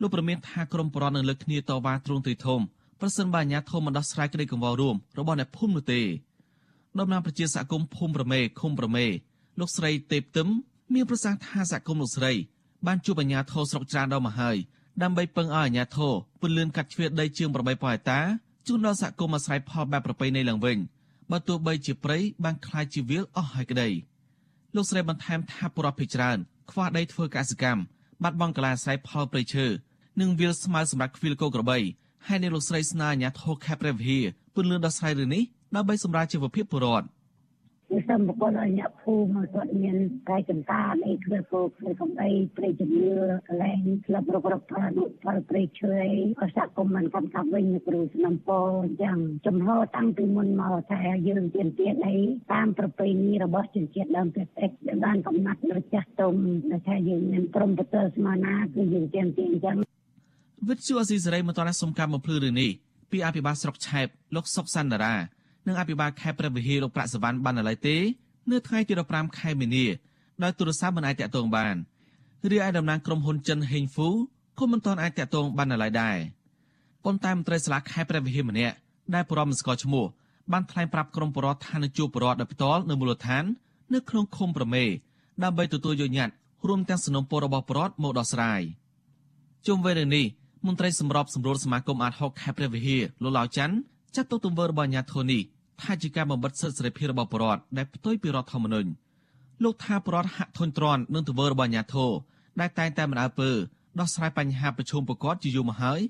[0.00, 2.60] លោកប្រមានថាក្រមបរិរនឹងលើកគ្នាតវ៉ាទ្រង់ទ្រីធំ
[3.00, 6.00] ប្រសិនបើអាជ្ញាធរមិនដោះស្រាយក្តីកង្វល់រួមរបស់អ្នកភូមិនោះទេ
[7.00, 9.04] ដំណាងប្រជាសហគមន៍ភូមិប្រមេឃុំប្រមេ
[9.60, 10.48] លោកស្រីទេពទឹម
[10.93, 12.33] មានប្រសាសន៍ថាសហគមន៍លោកស្រី
[12.87, 14.57] បានជួបអាជ្ញាធរស្រុកច្រានដល់មកហើយ
[15.03, 18.19] ដើម្បីពឹងឲ្យអាជ្ញាធរពន្លឿនកាត់ជ្រៀតដីជាង8ប៉ហិតា
[18.67, 20.77] ជូនដល់សហគមន៍អាស្រ័យផលបែបប្រពៃណីឡើងវិញ
[21.31, 23.89] បើទោះបីជាព្រៃបានคล้ายជាវាលអស់ហើយក្តី
[24.75, 26.37] លោកស្រីបន្ថែមថាបរិបទច្រើន
[26.71, 27.81] ខ្វះដីធ្វើកសិកម្ម
[28.23, 29.65] បាត់បង់កន្លែងអាស្រ័យផលព្រៃឈើ
[30.21, 31.79] និងវាលស្មៅសម្រាប់ខ្វៀលគោក្របី
[32.27, 34.25] ហើយនៅលោកស្រីស្នើអាជ្ញាធរខេត្តព្រះវិហារ
[34.55, 35.43] ពន្លឿនដោះស្រាយរឿងនេះ
[35.75, 37.07] ដើម្បីសម្រាលជីវភាពពលរដ្ឋ
[37.92, 39.96] គឺសូមប្រគល់ឲ្យអ្នកភូមិគាត់មាន
[40.28, 43.12] កាយចំការអីធ្វើគោធ្វើកំដីព្រៃជំនឿ
[43.48, 52.16] កន្លែងក្លឹបរករកផលនោះផលព្រៃឈើអីក៏សហគមន៍មិនកម្មកាប់វិញនៅគ្រូស្នំពោអញ្ចឹងចំហតាំងពីមុនមកថាយើងទៀនទៀនអី
[52.52, 56.34] តាមប្រពៃណីរបស់ជនជាតិដើមភាគតិចដែលបានកំណត់លើចាស់ទុំ
[56.70, 59.76] ដែលថាយើងមានព្រមប្រទល់ស្មារណាគឺយើងទៀនទៀនអញ្ចឹង
[60.68, 62.70] វិទ្យុអស៊ីសេរីមិនទាន់សុំកម្មបំភ្លឺរឿងនេះ
[63.10, 65.14] ពីអភិបាលស្រុកឆែបលោកសុកសាន់តារា
[65.66, 67.96] និងអភិបាលខេត្តព្រះវិហារលោកប្រាក់សវណ្ណបាននៅឡើយទេ
[68.50, 69.84] នៅថ្ងៃទី15ខែមីនា
[70.42, 71.74] ដោយទូរស័ព្ទមិនអាចតាក់ទងបាន
[72.50, 74.08] រីឯតំណាងក្រុមហ៊ុនចិនហេងហ្វូ
[74.58, 76.16] ក៏មិនទាន់អាចតាក់ទងបាននៅឡើយដែរ
[77.04, 78.74] ប៉ុន្តែមន្ត្រីសាលាខេត្តព្រះវិហារម្នាក់
[79.14, 80.04] ដែលបរំមិនស្គាល់ឈ្មោះ
[80.52, 83.44] បានថ្លែងប្រាប់ក្រុមបរិវត្តថានឹងជួបបរិវត្តដោយផ្ទាល់នៅមូលដ្ឋាន
[83.94, 84.84] នៅក្នុងឃុំប្រមេ
[85.42, 86.34] ដើម្បីទទួលយកញត្តិ
[86.68, 88.60] រួមទាំងសំណុំពររបស់បរិវត្តមកដោះស្រាយ
[89.66, 90.26] ជុំវិញរឿងនេះ
[90.66, 93.76] មន្ត្រីសម្របសម្រួលសមាគមអាត60ខេត្តព្រះវិហារលោកឡាវច័ន្ទ
[94.14, 95.42] ចាត់ទុកទង្វើរបស់អាញាធរនេះ
[95.82, 98.90] ថាជាការបំបិទសិទ្ធិសេរីភាពរបស់ប្រជាពលរដ្ឋដែលផ្ទុយពីរដ្ឋធម្មនុញ្ញ
[99.64, 102.10] លោកថាប្រដ្ឋហាក់ធុញទ្រាន់នឹងទង្វើរបស់អាញាធរ
[102.60, 103.50] ដែលតែងតែមិនអើពើ
[104.00, 106.00] ដោះស្រាយបញ្ហាប្រឈមប្រកបជាយូរមកហើយ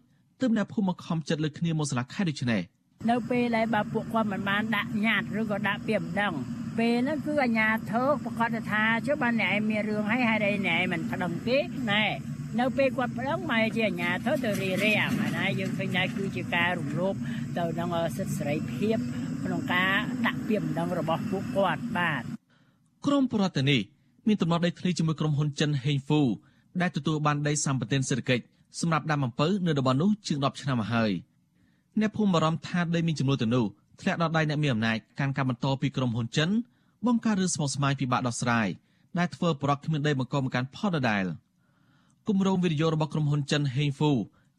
[0.41, 2.62] ទើបអ្នកភូមិមកខំចិត្តលើគ្នាមកស្លាកខែដូចនេះ
[3.11, 6.35] នៅពេលដែលបើពួកគាត់មិនបានដាក់ញត្តិឬក៏ដាក់ពាក្យម្ដង
[6.79, 11.59] ពេលហ្នឹងគឺអាញាធរប្រកាសថាចុះបានអ្នកឯងមានរឿងហើយហេតុអីអ្នកឯងមិនប្តឹងទេ
[11.91, 12.05] ណែ
[12.61, 17.15] នៅពេលគាត់ប្តឹងមកជាអាញាធរទៅរៀបរៀងអាណាយើងឃើញថាគឺជាការរំលោភ
[17.59, 18.99] ទៅនឹងសិទ្ធិសេរីភាព
[19.45, 19.95] ក្នុងការ
[20.27, 22.23] ដាក់ពាក្យម្ដងរបស់ពួកគាត់បាទ
[23.07, 23.81] ក្រមប្រតិនេះ
[24.27, 26.21] មានទំនាស់ដីធ្លីជាមួយក្រុមហ៊ុនចិនហេងហ្វូ
[26.81, 28.45] ដែលទទួលបានដីសម្បត្តិសេដ្ឋកិច្ច
[28.81, 31.12] សម្រាប់ដាំអំពៅនៅតំបន់នោះជាង10ឆ្នាំមកហើយ
[32.01, 33.65] អ្នកភូមិបារម្ភថាដីមានចំនួនទៅនោះ
[34.01, 36.51] ធ្លាក់ដល់ដៃអ្នកមានអំណាចកាន់កាប់បន្តពីក្រុមហ៊ុនចិន
[37.07, 38.69] បង្កើតរឿងស្មុគស្មាញពិបាកដោះស្រាយ
[39.19, 41.25] ដែលធ្វើប្រកគ្មានដីបង្កមកកាន់ផលដដែល
[42.29, 44.13] គម្រោងវិនិយោគរបស់ក្រុមហ៊ុនចិនហេងហ្វូ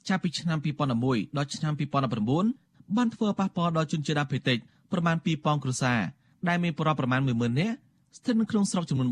[0.07, 0.57] ចាប់ពីឆ្នាំ
[0.97, 1.73] 2011ដល់ឆ្នាំ
[2.33, 4.59] 2019បានធ្វើប៉ះពាល់ដល់ជនជាតិអាហ្វ្រិក
[4.91, 5.99] ប្រមាណ2000គ្រួសារ
[6.47, 7.75] ដែលមានប្រមាណប្រមាណ10000នាក់
[8.17, 9.09] ស្ថិតនៅក្នុងស្រុកចំនួន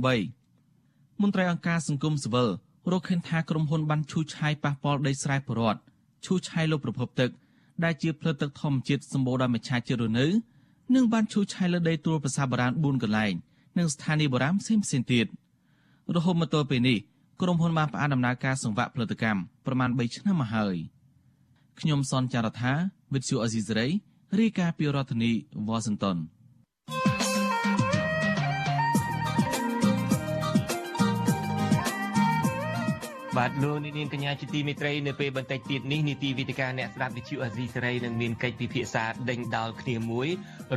[0.60, 2.50] 3មន្ត្រីអង្គការសង្គមស៊ីវិល
[2.92, 5.80] រកឃើញថាក្រុមហ៊ុនបានឈូសឆាយប៉ះពាល់ដីស្រែពលរដ្ឋ
[6.26, 7.30] ឈូសឆាយលើប្រភពទឹក
[7.84, 10.28] ដែលជាផ្លូវទឹកធម្មជាតិសម្បូរដោយមច្ឆជាតិរនៅ
[10.96, 13.34] និងបានឈូសឆាយលើដីទួលប្រាសាទបុរាណ4កន្លែង
[13.78, 15.26] និងស្ថានីយ៍បុរាណផ្សេងផ្សេងទៀត
[16.16, 16.98] រហូតមកទល់ពេលនេះ
[17.42, 20.76] ក្រុមហ៊ុនបានផ្អាកដំណើរការសង្វាក់ផលិតកម្មប្រមាណ3ឆ្នាំមកហើយ
[21.80, 22.74] ខ្ញុំសនចាររថា
[23.14, 23.88] វិទ្យុអេស៊ីសរ៉ៃ
[24.40, 25.32] រាយការណ៍ពីរដ្ឋធានី
[25.68, 25.78] វ៉ា
[33.38, 40.28] បាទលោកនាងកញ្ញាជាទីមេត្រីនៅពេលបន្តិចទៀតនេះនីតិវិទ្យាអ្នកស្ដាប់វិទ្យុអាស៊ីសេរីនឹងមានកិច្ចពិភាក្សាដេញដោលគ្នាមួយ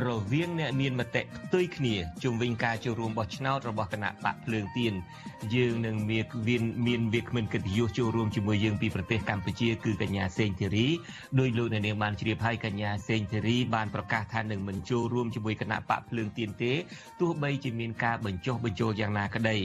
[0.07, 4.93] រវាងអ្នកមានមតិផ្ទុយគ្នាជុំវិញការចូលរួមបោះឆ្នោតរបស់គណៈបកភ្លើងទៀន
[5.55, 6.25] យើងនឹងមាន
[6.87, 10.87] មានវាគ្មិនកិត្តិយសចូលរួមជាមួយយើងពីប្រទេសកម្ពុជាគឺកញ្ញាសេងធីរី
[11.39, 16.73] ដោយលោកនាងបានជ្រាបហើយកញ្ញាសេងធីរីបានប្រកាសថានឹងមិនចូលរួមជាមួយគណៈបកភ្លើងទៀនទេ
[17.19, 19.57] ទោះបីជាមានការបញ្ចុះបញ្ចូលយ៉ាងណាក្តី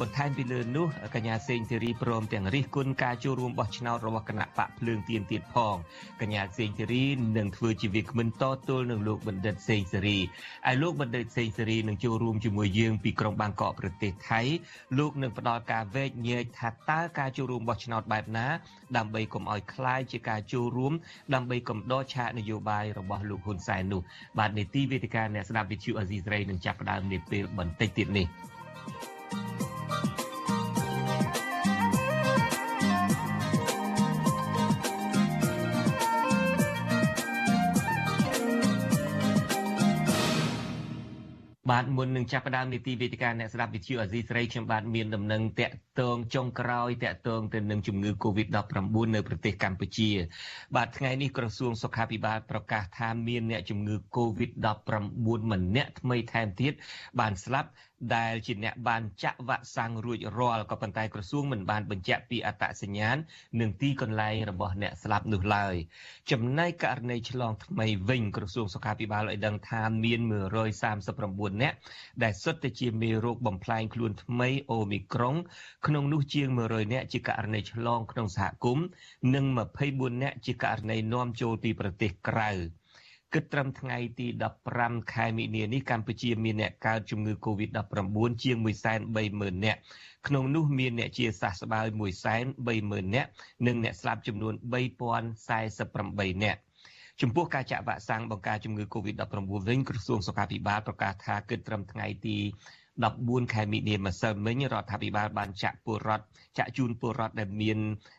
[0.00, 5.75] បន្ថែមពីលើនោះកញ្ញាសេងធីរីព្រមទាំងរិះគន់ការចូលរួមបោះឆ្នោតរបស់គណៈបកភ្លើងទៀនទៀតផង
[6.21, 7.03] កញ្ញាសេងសេរី
[7.37, 10.17] នឹងធ្វើជាវាគ្មិនតទល់នឹងលោកបណ្ឌិតសេងសេរី
[10.65, 14.41] ហើយលោកបណ្ឌិតសេងសេរីនឹងចូលរួមជាមួយយើងពីក្រុងបាងកកប្រទេសថៃ
[14.97, 18.47] លោកនឹងផ្ដល់ការវែកញែកថាតើការចូលរួមបោះឆ្នោតបែបណា
[18.97, 20.93] ដើម្បីកុំឲ្យคล้ายជាការចូលរួម
[21.33, 24.01] ដើម្បីកំដរឆាកនយោបាយរបស់លោកហ៊ុនសែននោះ
[24.39, 28.27] បាទនីតិវេទិកាអ្នកស្ដាប់វិទ្យុអេស៊ីសរ៉ៃនឹងចាប់ផ្ដើមនាពេលបន្តិចទៀតនេះ
[29.91, 30.24] thank you
[41.70, 50.10] បាទមុននឹងចាប់ផ្ដើមនីតិវេទិកាអ្នកស្ដាប់វិទ្យុអាស៊ីសេរីខ្ញុំបាទមានដំណឹងតាក់ទងចុងក្រោយតាក់ទងទៅនឹងជំងឺ Covid-19 នៅប្រទេសកម្ពុជា
[50.76, 56.72] បាទថ្ងៃនេះក្រសួងសុខាភិបាលប្រកាសថាមានអ្នកជំងឺ Covid-19 ម្នាក់ថ្មីថែមទៀត
[57.20, 57.70] បានស្លាប់
[58.16, 63.16] ដែលជាអ្នកបានចាក់វ៉ាក់សាំងរួចរាល់ក៏ប៉ុន្តែក្រសួងមិនបានបញ្ជាក់ពីអត្តសញ្ញាណ
[63.60, 65.74] និងទីកន្លែងរបស់អ្នកស្លាប់នោះឡើយ
[66.30, 71.74] ចំណែកករណីឆ្លងថ្មីវិញក្រសួងសុខាភិបាលឲ្យដឹងថាមាន139អ្នក
[72.22, 75.36] ដែលសុទ្ធតែជាមេរោគបំផ្លាញខ្លួនថ្មីអូមីក្រុង
[75.86, 78.86] ក្នុងនោះជាង100អ្នកជាករណីឆ្លងក្នុងសហគមន៍
[79.34, 79.44] និង
[79.84, 82.52] 24អ្នកជាករណីនាំចូលពីប្រទេសក្រៅ។
[83.34, 84.26] គិតត្រឹមថ្ងៃទី
[84.68, 88.56] 15ខែមិនិនានេះកម្ពុជាមានអ្នកកើតជំងឺ Covid-19 ជាង
[89.10, 89.80] 130,000នាក់
[90.26, 91.86] ក្នុងនោះមានអ្នកជាសះស្បើយ
[92.50, 93.30] 130,000នាក់
[93.66, 94.54] និងអ្នកស្លាប់ចំនួន
[95.48, 96.60] 3048នាក់
[97.20, 99.34] ចំពោះការចាក់វ៉ាក់សាំងបង្ការជំងឺ Covid-19
[99.68, 102.38] វិញក្រសួងសុខាភិបាលប្រកាសថាគិតត្រឹមថ្ងៃទី
[103.04, 106.24] 14ខែមិនិនាម្សិលមិញរដ្ឋាភិបាលបានចាក់ពលរដ្ឋ
[106.58, 107.78] ចាក់ជូនពលរដ្ឋដែលមាន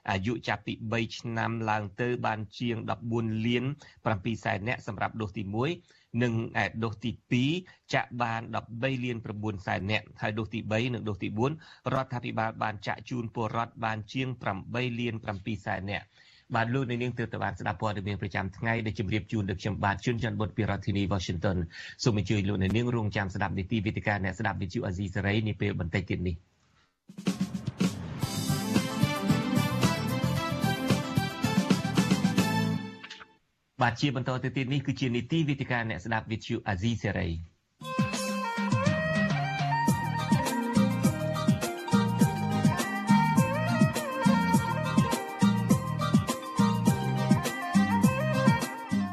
[0.09, 2.75] អាយុចាប់ពី3ឆ្នាំឡើងទៅបានជាង
[3.11, 3.63] 14លាន
[4.03, 5.43] 7សែននាក់សម្រាប់ដូសទី
[5.83, 6.33] 1និង
[6.83, 7.11] ដូសទី
[7.51, 11.27] 2ចាក់បាន13លាន9សែននាក់ហើយដូសទី3និងដូសទី
[11.61, 14.27] 4រដ្ឋាភិបាលបានចាក់ជូនពលរដ្ឋបានជាង
[14.63, 16.05] 8លាន7សែននាក់
[16.55, 21.57] បាទលោកនាងទើបតែបានស្ដាប់ព័ត៌មានប្រចាំថ្ងៃដែលជម្រាបជូនដល់ខ្ញុំបាទជួនច័ន្ទបុតពីរដ្ឋធានី Washington
[22.03, 26.35] សូមអញ្ជើញលោកនាងរងចាំស្ដាប់នីតិវិទ្យាអ្នកស្ដាប់វិទ្យុអាស៊ីសេរីនាពេលបន្តិចទៀតនេះ
[33.81, 37.29] បាទជាបន្តទៅទៀតនេះគឺជានីតិវិទ្យាអ្នកស្ដាប់វិទ្យុអាស៊ីសេរី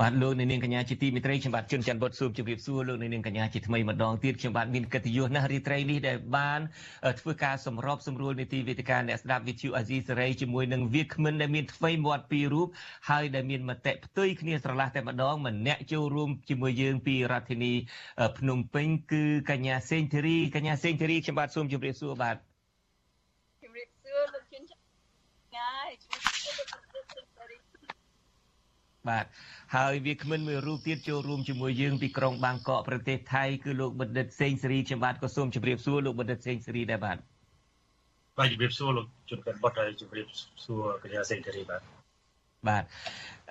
[0.00, 6.60] បាទលោកនាងកញ្ញាជាទីមេត្រីខ្ញុំបាទជួនច័ន្ទបុតស៊ូមជម្រាបសួរលោកនាងកញ្ញាជាថ្មីម្ដងទៀតខ្ញុំបាទមានកិត្តិយសណាស់រាត្រីនេះដែលបាន
[7.20, 12.68] ធ្វើការសម្របសម្រួលនីតិវេទិកាអ្នកស្ដាប់វិទ្យុអាស៊ីសេរីជាមួយនឹងវាគ្មិនដែលមានថ្មីមាត់ពីររូប
[13.10, 17.72] ហើយដែលមានមតិផ្ទុយគ្នាស្រឡះតែម្ដងម្នាក់ចូលរួមជាមួយយើងពីរដ្ឋធានី
[18.38, 22.36] ភ្នំពេញគឺកញ្ញាសេងធីរីកញ្ញាសេងធីរីខ្ញុំបាទសូមជម្រាបសួរបាទ
[23.62, 24.84] ជម្រាបសួរលោកជួនច័ន្ទ
[25.56, 26.80] ងាយជម្រាបសួរលោក
[29.08, 29.26] បាទ
[29.76, 37.18] ហើយវាគ្មិនមួយរូបទៀតចូលរួមជាមួយយើងពីក្រុងបាងកកប្រទេសថៃគឺលោកបណ្ឌិតសេងសេរីខ្ញុំបាទក៏សូមជម្រាបសួរលោកបណ្ឌិតសេងសេរីដែរបាទ
[38.38, 40.26] បាទជម្រាបសួរលោកជនកិត្តិបុត្រហើយជម្រាប
[40.64, 41.80] សួរកញ្ញាសេងសេរីបាទ
[42.68, 42.84] បាទ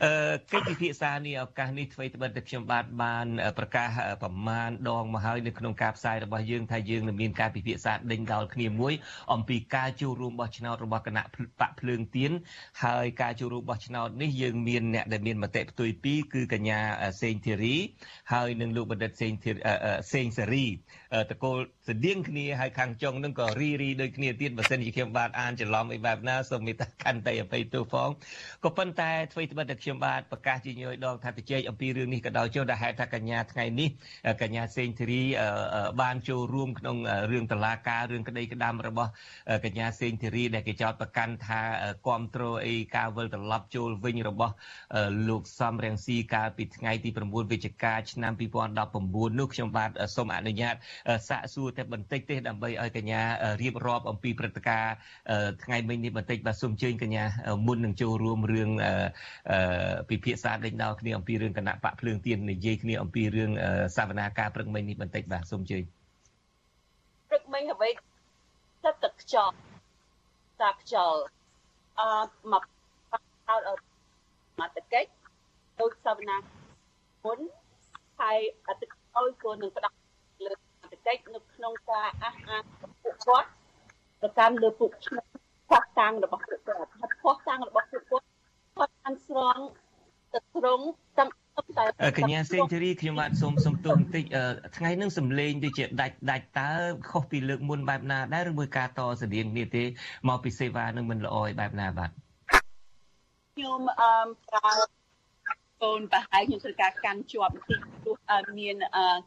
[0.04, 0.12] អឺ
[0.52, 3.28] កិច្ចពិភាក្សានេះឱកាសនេះធ្វើត្បិតតែខ្ញុំបាទបាន
[3.58, 3.88] ប្រកាស
[4.24, 8.94] ប្រមាណដងមកហើយនៅក្នុងការផ្សាយរបស់យើងថាយើងនឹងមានការពិភាក្សាដេញដោលគ្នាមួយ
[9.34, 11.24] អំពីការចូលរួមបោះឆ្នោតរបស់គណៈ
[11.60, 12.32] បកភ្លើងទៀន
[12.84, 16.80] ហើយការចូលរួមបោះឆ្នោតនេះយើងមានអ្នកដែលមានមតិផ្ទុយពីរគឺកញ្ញា
[17.22, 17.76] សេងធីរី
[18.34, 19.34] ហើយនិងលោកបណ្ឌិតសេង
[20.14, 20.66] សេងសេរី
[21.32, 21.58] តកូល
[21.90, 28.10] ស្តៀងគ្នាហើយខាងចុងនឹងក៏រីរីដូចគ្នាទៀតបើសិនជាខ្ញុំបាទអានច្រឡំអីបែបណាសូមមេត្តាខន្តីអភ័យទោសផង
[28.64, 33.90] ក៏ប៉ុន្តែធ្វើត្បិតតែខ្ញុំបាទប្រកាសជាញយដងថាទៅជែកអំពីរឿងនេះក៏ដោយចុះដែលហេតុថាកញ្ញាថ្ងៃនេះ
[34.42, 35.22] កញ្ញាសេងធីរី
[36.02, 36.98] បានចូលរួមក្នុង
[37.32, 39.12] រឿងតឡាការរឿងក្តីក្តាំរបស់
[39.66, 41.62] កញ្ញាសេងធីរីដែលគេចោទប្រកាន់ថា
[42.06, 44.54] គ្រប់គ្រងអីការវិលត្រឡប់ចូលវិញរបស់
[45.30, 48.34] លោកសំរងស៊ីកាលពីថ្ងៃទី9វិច្ឆិកាឆ្នាំ
[48.80, 50.76] 2019នោះខ្ញុំបាទសូមអនុញ្ញាត
[51.30, 53.22] សាកសួរតែបន្តិចទេដើម្បីឲ្យកញ្ញា
[53.62, 54.94] រៀបរាប់អំពីព្រឹត្តិការណ៍
[55.64, 57.24] ថ្ងៃមិញនេះបន្តិចបាទសូមអញ្ជើញកញ្ញា
[57.68, 58.70] មុននឹងចូលរួមរឿង
[60.10, 63.52] ពិភាក្សាដេញដោលគ្នាអំពីរឿងគណៈបកភ្លើងទៀននិយាយគ្នាអំពីរឿង
[63.98, 65.84] សវនាការព្រឹកមិញនេះបន្តិចបាទសូមអញ្ជើញ
[67.30, 67.90] ព្រឹកមិញអ្វី
[68.86, 69.56] ទឹកទឹកខ្យល់
[70.62, 71.20] តាខ្យល់
[72.00, 72.10] អឺ
[72.52, 72.64] មក
[73.12, 73.84] អត់អត់
[74.60, 75.10] មកតកិច្ច
[75.82, 76.38] ដូចសវនា
[77.26, 77.40] មុន
[78.20, 79.94] ហើយអតិអុយក៏នឹងផ្ដោត
[80.46, 80.58] លើត
[80.92, 82.64] កិច្ចនៅក្នុងការអះអាង
[83.04, 83.50] ពួកគាត់
[84.22, 85.26] ប្រកាន់លើពួកខ្ញុំ
[85.68, 88.26] ផ្ោះតាំងរបស់ពួកគាត់ផ្ោះតាំងរបស់ពួកគាត់
[88.80, 89.64] គាត់បានស្រង់
[90.34, 90.86] ទៅត្រង់
[91.20, 91.30] តាំង
[91.78, 91.86] តែ
[92.18, 94.24] កញ្ញាសេងធីរីខ្ញុំបាទសូមសុំទោសបន្តិច
[94.78, 96.72] ថ្ងៃនឹងសំលេងដូចជាដាច់ដាច់តើ
[97.12, 99.84] ខុសពីលើកមុនបែបណាដែរឬមួយការតស្តៀងគ្នាទេ
[100.30, 102.10] មកពីសេវានឹងមិនល្អឯបែបណាបាទ
[103.56, 104.14] ខ្ញុំអឺ
[104.50, 104.72] ប្រើ
[105.84, 108.18] កូនប្រហែលខ្ញុំត្រូវការកាន់ជាប់បន្តិចព្រោះ
[108.60, 108.76] មាន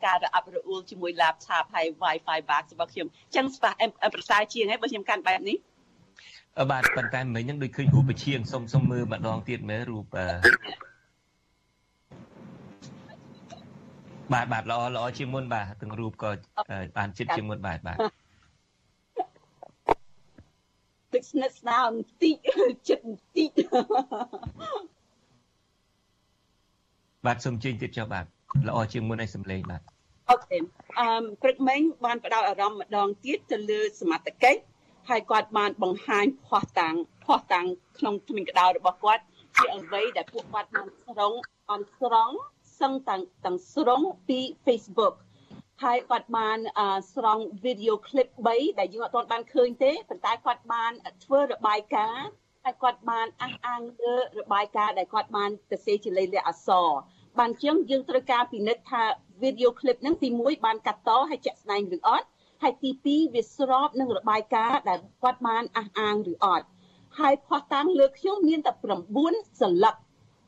[0.06, 3.72] ការរអាប់រអួលជាមួយ laptop ហើយ Wi-Fi box របស់ខ្ញុំអញ្ចឹងស្ប៉ះ
[4.14, 5.56] ប្រសើរជាងហើយបើខ្ញុំកាន់បែបនេះ
[6.70, 10.04] បាទប៉ុន្តែមិញហ្នឹងដូចឃើញរូបពឈៀងសុំសុំមើលម្ដងទៀតមើលរូប
[14.32, 16.30] បាទបាទល្អល្អជាងមុនបាទទាំងរូបក៏
[16.96, 17.98] បានចិត្តជាងមុនបាទបាទ
[21.12, 22.36] ទឹកស្និទ្ធស្នាលបន្តិច
[22.88, 23.50] ចិត្តបន្តិច
[27.26, 28.24] បាទសូមជើញទៀតចុះបាទ
[28.68, 29.82] ល្អជាងមុនឲ្យសំឡេងបាទ
[30.30, 30.58] អូខេ
[30.98, 31.08] អឺ
[31.42, 34.71] ព្រឹកមិញបានផ្ដោតអារម្មណ៍ម្ដងទៀតទៅលើសមត្ថកិច្ច
[35.08, 36.94] ហើយគាត់បានបង្ហាញភ័ស្តុតាង
[37.24, 37.66] ភ័ស្តុតាង
[37.98, 39.22] ក្នុងជំនាញក្តៅរបស់គាត់
[39.56, 41.36] ជាអ្វីដែលពួកគាត់បានស្រង់
[41.68, 42.36] បានស្រង់
[42.80, 45.14] សឹងទាំងទាំងស្រង់ពី Facebook
[45.82, 46.58] ហើយគាត់បាន
[47.14, 50.92] ស្រង់ video clip 3ដែលយើងអត់ទាន់បានឃើញទេប៉ុន្តែគាត់បាន
[51.24, 52.30] ធ្វើរបាយការណ៍
[52.64, 56.88] ហើយគាត់បានអះអាងលើរបាយការណ៍ដែលគាត់បានទៅសេជាលេខលក្ខអក្សរ
[57.38, 59.02] បានជាងយើងត្រូវការពិនិត្យថា
[59.42, 62.26] video clip ហ្នឹងទី1បានកាត់តហើយជាក់ស្ដែងឬអត់
[62.62, 66.66] ហើយទី2វាស្របនឹងរបាយការណ៍ដែលគាត់បានអះអាងឬអត់
[67.18, 68.72] ហើយផុសតាំងលើខ្ញុំមានតែ
[69.16, 69.94] 9សន្លឹក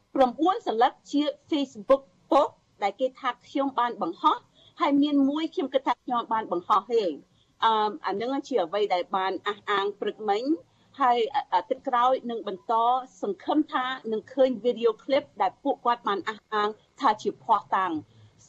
[0.06, 2.50] 9សន្លឹកជា Facebook post
[2.82, 4.36] ដែលគេថាខ្ញុំបានបង្ហោះ
[4.80, 7.02] ហើយមានមួយខ្ញុំគិតថាខ្ញុំបានបង្ហោះទេ
[7.64, 10.42] អឺអានឹងជាអ្វីដែលបានអះអាងព្រឹកមិញ
[11.00, 11.18] ហើយ
[11.70, 12.74] ទឹកក្រោយនឹងបន្ត
[13.22, 16.68] សង្ឃឹមថានឹងឃើញវីដេអូឃ្លីបដែលពួកគាត់បានអះអាង
[17.00, 17.92] ថាជាភ័ស្តុតាង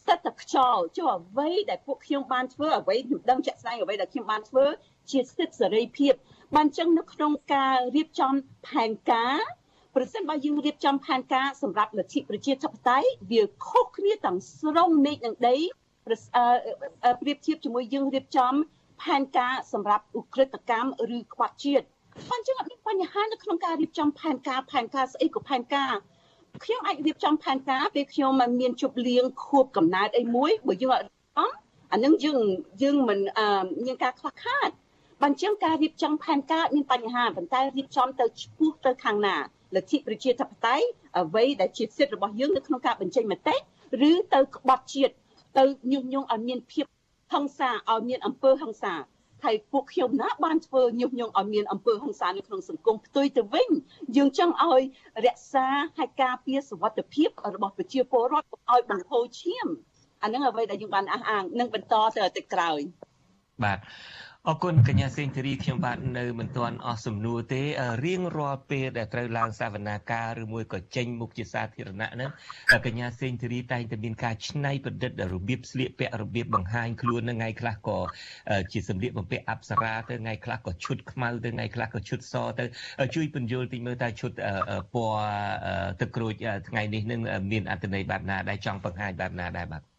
[0.06, 4.66] ស្ទើរតែខ្យល់ចុះអ្វីដែលពួកខ្ញុំបានធ្វើអ្វីខ្ញុំដឹងជាក់ស្ដែងអ្វីដែលខ្ញុំបានធ្វើ
[5.12, 6.14] ជាសិទ្ធិសេរីភាព
[6.56, 8.34] បានចឹងនៅក្នុងការរៀបចំ
[8.68, 9.38] ផែនការ
[9.95, 15.58] ប្រសិនបើយើងរៀបចំផែនការសម្រាប់លទ្ធិប្រជាធិបតេយ្យវាខុសគ្នាទាំងស្រុងមេឃនិងដី
[16.06, 18.53] ប្រៀបធៀបជាមួយយើងរៀបចំ
[19.03, 21.86] ផែនការសម្រាប់ឧក្រិដ្ឋកម្មឬក្បត់ជាតិ
[22.32, 25.93] អញ្ចឹងអត់មានបញ្ហានៅក្នុងការរៀបចំផែនការផែនការស្អីក៏ផែនការ
[26.64, 28.32] ខ្ញុំអាចរៀបចំផែនការពេលខ្ញុំ
[28.62, 31.10] មានជប់លៀងខួបកំណើតអីមួយបើយើងអត់
[31.91, 32.39] អានឹងយើង
[32.84, 33.20] យើងមិន
[33.86, 34.70] មានការខ្វះខាត
[35.22, 39.36] បើអញ្ចឹងការរៀបចំផែនការមានបញ្ហាប៉ុន្តែរៀបចំទៅឆ្ពោះទៅខាងណា
[39.76, 40.86] លទ្ធិប្រជាធិបតេយ្យ
[41.20, 43.56] អ្វីដែលជាសិទ្ធិរបស់យើងនៅក្នុងការបញ្ចេញមតិ
[44.10, 45.14] ឬទៅក្បត់ជាតិ
[45.58, 46.86] ទៅញុះញង់ឲ្យមានភាព
[47.34, 48.93] ហិង្សាឲ្យមានអំពើហិង្សា
[49.45, 53.69] ហហើយពួកខ្ញុំណាបានធ្វើញុះញង់ឲ្យមានអំពើហិង្សានៅក្នុងសង្គមផ្ទុយទៅវិញ
[54.17, 54.81] យើងចង់ឲ្យ
[55.25, 55.67] រក្សា
[55.97, 59.67] ហើយការពារសុវត្ថិភាពរបស់ប្រជាពលរដ្ឋឲ្យបង្ហូរឈាម
[60.23, 62.79] អានឹងអ្វីដែលយើងបានអះអាងនឹងបន្តទៅទៅក្រោយ
[63.63, 63.79] បាទ
[64.49, 67.63] អរគុណកញ្ញាសេងធីរីខ្ញុំបាទនៅមិនទាន់អស់សំណួរទេ
[68.05, 72.29] រៀងរាល់ពេលដែលត្រូវឡើងសវនាការឬមួយក៏ចេញមុខជាសាធារណៈហ្នឹង
[72.85, 77.99] កញ្ញាសេងធីរីតែងតែមានការច្នៃប្រឌិតរបៀបស្លៀកពាក់របៀបបង្ហាញខ្លួននៅថ្ងៃខ្លះក៏
[78.71, 82.65] ជាសម្លៀកបំពាក់អប្សរាទៅថ្ងៃខ្លះក៏ឈុតខ្មៅទៅថ្ងៃខ្លះក៏ឈុតសទៅ
[83.15, 84.31] ជួយពន្យល់តិចមើលតើឈុត
[84.93, 85.23] ពណ៌
[86.01, 86.33] ទឹកក្រូច
[86.69, 87.21] ថ្ងៃនេះនឹង
[87.51, 89.94] មានអត្ថន័យបែបណាដែលចង់បង្ហាញបែបណាដែរបាទ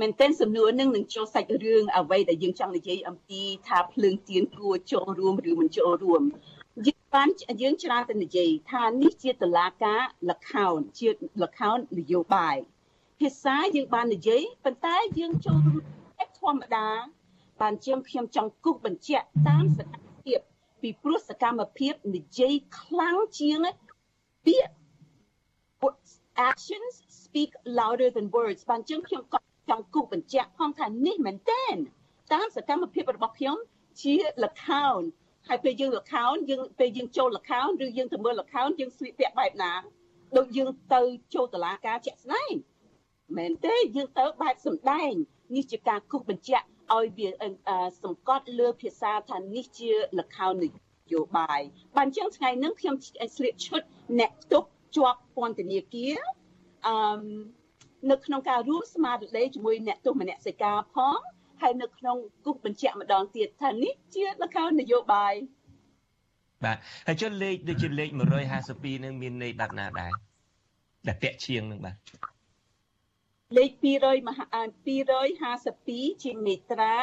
[0.00, 6.22] មែនទែនសំណួរនឹងនឹងចូលសាច់រឿងអ្វីដែលយើងចង់និយាយអំពីថាភ្លើងទៀនគួរចូលរួមឬមិនចូលរួម
[6.86, 7.28] យើងបាន
[7.62, 11.08] យើងច្រើនតែនិយាយថានេះជាតឡាការលខោនជា
[11.42, 12.56] លខោននយោបាយ
[13.20, 15.84] ភាសាយើងបាននិយាយប៉ុន្តែយើងចូលរួម
[16.38, 16.88] ធម្មតា
[17.60, 20.40] បានជាងខ្ញុំចង់គូសបញ្ជាក់តាមសកម្មភាព
[20.82, 23.58] ពីព្រោះសកម្មភាពនិយាយខ្លាំងជាង
[24.46, 24.72] ពាក្យ
[26.50, 29.38] actions speak louder than words បានជាងខ្ញុំក៏
[29.70, 31.64] ចង់គូបញ្ជាក់ផងថានេះមែនតើ
[32.32, 33.56] តាមសកម្មភាពរបស់ខ្ញុំ
[34.02, 35.02] ជាលខោន
[35.48, 39.72] ហើយពេលយើងលខោនយើងពេលយើងចូលលខោនឬយើងទៅមើលលខោនយើងស្លៀកពាក់បែបណា
[40.36, 41.02] ដូចយើងទៅ
[41.34, 42.52] ចូលតឡាការជាក់ស្ដែង
[43.38, 45.12] មែនទេយើងទៅបែបសំដែង
[45.56, 47.28] នេះជាការគូបញ្ជាក់ឲ្យវា
[48.02, 50.64] សង្កត់លើភាសាថានេះជាលខោនន
[51.12, 51.60] យោបាយ
[51.96, 52.94] បានចឹងថ្ងៃនេះខ្ញុំ
[53.36, 53.82] ស្លៀកឈុត
[54.18, 54.64] អ្នកផ្ទុក
[54.96, 56.16] ជាប់ពន្ធនាគារ
[56.86, 56.94] អឺ
[58.10, 61.18] នៅក្នុងការរួមស្មារតីជាមួយអ្នកទស្សនមនសិការផង
[61.62, 65.34] ហើយនៅក្នុងគូសបញ្ជាក់ម្ដងទៀតថានេះជាលខោននយោបាយ
[66.64, 66.76] បាទ
[67.06, 68.08] ហើយចុះលេខដូចជាលេខ
[68.56, 70.12] 152នឹងមានន័យបែបណាដែរ
[71.06, 71.96] ដែលពាក់ឈៀងនឹងបាទ
[73.56, 74.46] លេខ200មហា
[75.54, 76.96] 252ជាមេត្រា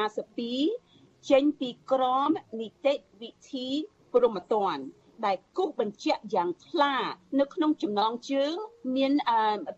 [0.00, 3.68] 252ចេញពីក្រមនីតិវិធី
[4.12, 4.82] ព្រហ្មទណ្ឌ
[5.26, 6.94] ដែលគូសបញ្ជាក់យ៉ាងថ្លា
[7.40, 8.54] នៅក្នុងចំណងជើង
[8.96, 9.12] មាន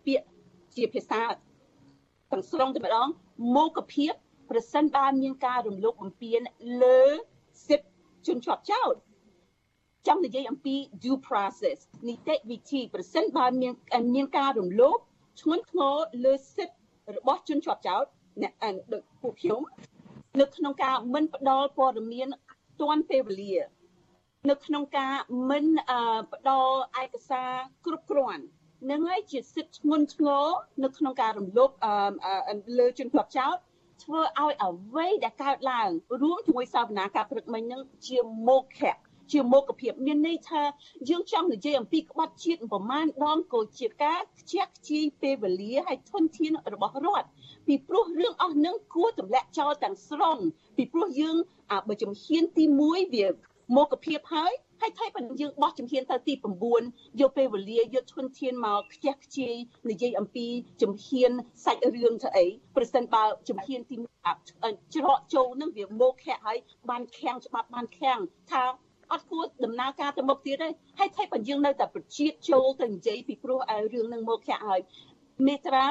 [0.05, 0.32] ពាក្យ
[0.77, 1.23] ជាភាសា
[2.31, 3.07] ទាំងស្រុងតែម្ដង
[3.57, 4.13] មកភាព
[4.49, 6.41] ប្រសិនបើមានការរំលោភបំពាន
[6.83, 7.01] លើ
[7.67, 7.89] សិទ្ធិ
[8.27, 8.93] ជនជាប់ចោត
[10.07, 13.73] ចង់និយាយអំពី due process នីតិវិធីប្រសិនបើមាន
[14.15, 14.97] មានការរំលោភ
[15.41, 15.95] ធ្ងន់ធ្ងរ
[16.25, 16.77] លើសិទ្ធិ
[17.17, 18.05] របស់ជនជាប់ចោត
[18.41, 18.53] អ្នក
[18.93, 19.61] ដូចពួកខ្ញុំ
[20.39, 22.27] នៅក្នុងការមិនផ្ដល់ព័ត៌មាន
[22.81, 23.55] ទាន់ពេលវេលា
[24.49, 25.15] នៅក្នុងការ
[25.49, 25.65] មិន
[26.33, 27.51] ផ្ដល់ឯកសារ
[27.85, 28.43] គ្រប់គ្រាន់
[28.91, 30.45] នឹងហើយជាសិទ្ធិធ្ងន់ធ្ងរ
[30.83, 31.69] នៅក្នុងការរំលោភ
[32.77, 33.55] លើជនជាប់ចោត
[34.03, 35.89] ធ្វើឲ្យអ្វីដែលកើតឡើង
[36.21, 38.17] រួមជាមួយសាវនាការព្រឹកមិញនឹងជា
[38.47, 38.95] មុខៈ
[39.31, 40.61] ជាមុខភាពមានន័យថា
[41.09, 47.27] យើងចង់និយាយអំពីក្បត់ជាតិប្រមាណដងក៏ជាការខ្ជះខ្ជាយពេលវេលាហើយធនធានរបស់រដ្ឋ
[47.67, 50.37] ពីព្រោះរឿងអស់នឹងគួរទម្លាក់ចោលទាំងស្រុង
[50.77, 51.35] ពីព្រោះយើង
[51.87, 53.27] បើជំហានទី1វា
[53.75, 56.33] មុខភាពហើយហើយថៃបើយើងបោះជំហានទៅទី
[56.77, 59.55] 9យកពេលវេលាយកឈុនធានមកខ្ជះខ្ជាយ
[59.89, 60.47] និយាយអំពី
[60.81, 61.31] ជំហាន
[61.65, 62.45] សាច់រឿងទៅអី
[62.75, 63.95] ប្រសិនបើជំហានទី
[64.95, 66.57] ច្រកចូលនឹងវាមកខែហើយ
[66.89, 68.19] បានខាំងច្បាប់បានខាំង
[68.51, 68.63] ថា
[69.11, 70.69] អត់គួរដំណើរការទៅមុខទៀតទេ
[70.99, 73.59] ហើយថៃបើយើងនៅតែប្រជាចូលទៅនិយាយពីព្រោះ
[73.93, 74.81] រឿងនឹងមកខាក់ហើយ
[75.47, 75.83] មេត្រា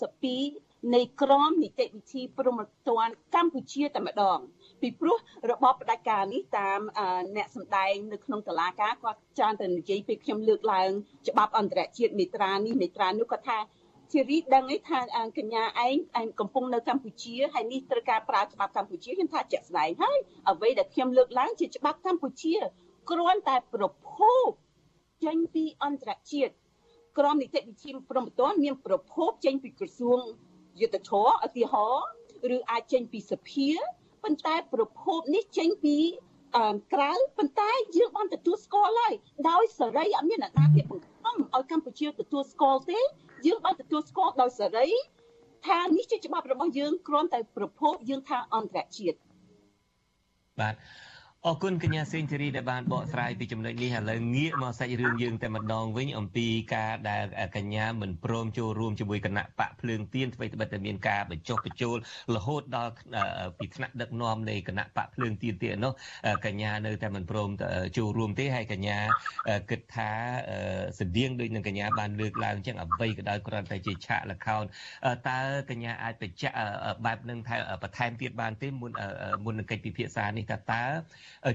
[0.00, 2.64] 252នៃក្រមនីតិវិធីព្រហ្មទ
[3.06, 4.38] ណ្ឌកម្ពុជាតែម្ដង
[4.80, 5.16] ពីព្រោះ
[5.50, 6.80] របបផ្ដាច់ការនេះតាម
[7.36, 10.90] អ្នកសម្ដែងនៅក្នុងតឡាការគាត់ច្រើនតែនិយាយពេលខ្ញុំលើកឡើង
[11.28, 13.58] ច្បាប់អន្តរជាតិមេត្រានេះមេត្រានោះគាត់ថា
[14.12, 14.98] ជារីដឹងឯថា
[15.38, 20.18] កញ្ញាឯងឯងកំពុងនៅកម្ពុជាហើយនេះត្រូវការប្រើច្បាប់កម្ពុជាខ្ញុំថាជាក់ស្ដែងហើយ
[20.50, 22.54] អ្វីដែលខ្ញុំលើកឡើងជាច្បាប់កម្ពុជា
[23.10, 24.10] គ្រាន់តែប្រភ
[24.46, 24.48] ព
[25.24, 26.52] ចេញពីអន្តរជាតិ
[27.18, 30.18] ក្រមនីតិវិធីព្រមត្តមានប្រភពចេញពីក្រសួង
[30.80, 32.06] យុទ្ធភ័ពឧទាហរណ៍
[32.56, 33.70] ឬអាចចេញពីសភា
[34.26, 35.96] ប៉ុន្តែប្រភពនេះចេញពី
[36.92, 39.14] ក្រៅប៉ុន្តែយើងបានទទួលស្គាល់ហើយ
[39.50, 43.00] ដោយសេរីអត់មានអ្នកណាទៀតបង្ខំឲ្យកម្ពុជាទទួលស្គាល់ទេ
[43.46, 44.88] យើងបានទទួលស្គាល់ដោយសេរី
[45.66, 49.18] ថានេះជាច្បាប់របស់យើងគ្រាន់តែប្រភពយើងថាអន្តរជាតិ
[50.60, 50.74] បាទ
[51.44, 57.24] អរគុណកញ្ញាសេងធីរីដែលបានបកស្រាយពីចំណុចនេះឥឡូវងាកមកសាច់រឿងយើងតែម្ដងវិញអំពីការដែល
[57.56, 61.96] កញ្ញាមិនព្រមចូលរួមជាមួយគណៈបកភ្លើងទៀនអ្វីត្បិតតែមានការបញ្ចុះបញ្ចូល
[62.36, 62.92] រហូតដល់
[63.58, 65.92] ពីថ្នាក់ដឹកនាំនៃគណៈបកភ្លើងទៀនទៀតនោះ
[66.46, 67.50] កញ្ញានៅតែមិនព្រម
[67.98, 68.98] ចូលរួមទេហើយកញ្ញា
[69.70, 70.10] គិតថា
[71.00, 74.64] ស្តៀងដូចនឹងកញ្ញាបានលើកឡើងចឹងអ្វីក៏ដោយគ្រាន់តែជាឆាកលខោន
[75.28, 76.54] តើកញ្ញាអាចបញ្ជាក់
[77.04, 78.92] បែបនឹងថាបន្ថែមទៀតបានទេមុន
[79.44, 80.84] មុននឹងកិច្ចពិភាក្សានេះតើតើ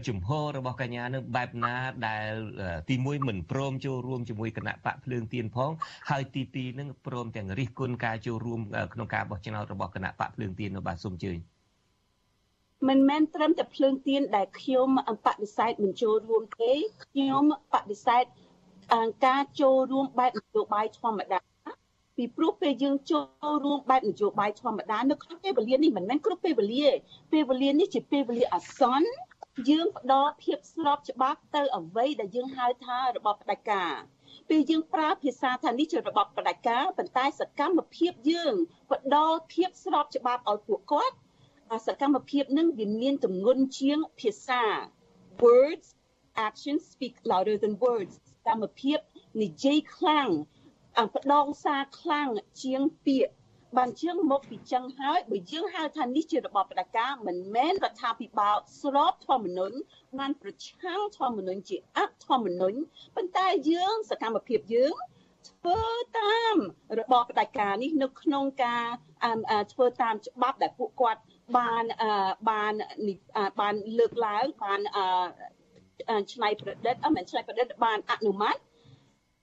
[0.08, 1.76] ជំហររបស់កញ្ញានឹងបែបណា
[2.08, 2.32] ដែល
[2.90, 5.72] ទី1មិនព្រមចូលរួមជាមួយគណៈបកភ្លើងទៀនផង
[6.10, 8.60] ហើយទី2នឹងព្រមទាំងរិះគន់ការចូលរួម
[8.94, 11.38] ក្នុងការបោះឆ្នោតរបស់គណៈបកភ្លើងទៀននៅបាទសូមអញ្ជើញ
[12.90, 14.88] មិនមែនត្រឹមតែភ្លើងទៀនដែលខ្ញុំ
[15.26, 16.72] បដិសេធមិនចូលរួមទេ
[17.06, 18.24] ខ្ញុំបដិសេធ
[19.26, 21.40] ការចូលរួមបែបនយោបាយធម្មតា
[22.18, 26.88] ពីព្រោះពេលយើងចូលរួមបែបនយោបាយធម្មតានៅក្នុងពេលវេលានេះមិនមែនគ្រប់ពេលវេលា
[27.32, 29.08] ពេលវេលានេះជាពេលវេលាអាសន្ន
[29.70, 33.94] យើងផ្ដល់ភាពស្របច្បាប់ទៅអ្វីដែលយើងហៅថារបបផ្ដាច់ការ
[34.50, 38.54] ពេលយើងប្រើភាសាថានេះជារបបផ្ដាច់ការប៉ុន្តែសកម្មភាពយើង
[38.92, 41.16] ផ្ដល់ភាពស្របច្បាប់ឲ្យពួកគាត់
[41.88, 44.64] សកម្មភាពនឹងវាមានទម្ងន់ជាងភាសា
[45.44, 45.88] words
[46.48, 48.98] actions speak louder than words សកម្មភាព
[49.42, 50.30] និយាយខ្លាំង
[51.16, 52.30] ផ្ដងសារខ្លាំង
[52.64, 53.34] ជាងពាក្យ
[53.78, 59.76] បានជាងមកពីចឹងហើយបើយើងហៅថានេះជារបបផ្ដាច់ការមិនមែនរដ្ឋាភិបាលស្របធម្មនុញ្ញ
[60.20, 62.78] បានប្រឆាំងធម្មនុញ្ញជាអធម្មនុញ្ញ
[63.16, 64.96] ប៉ុន្តែយើងសកម្មភាពយើង
[65.50, 65.82] ធ្វើ
[66.20, 66.56] តាម
[67.00, 68.86] របបផ្ដាច់ការនេះនៅក្នុងការ
[69.74, 71.22] ធ្វើតាមច្បាប់ដែលពួកគាត់
[71.58, 71.84] បាន
[72.50, 72.74] បាន
[73.60, 74.80] បានលើកឡើងបាន
[76.34, 78.58] ឆ្នៃប្រឌិតអមិនឆ្នៃប្រឌិតបានអនុម័ត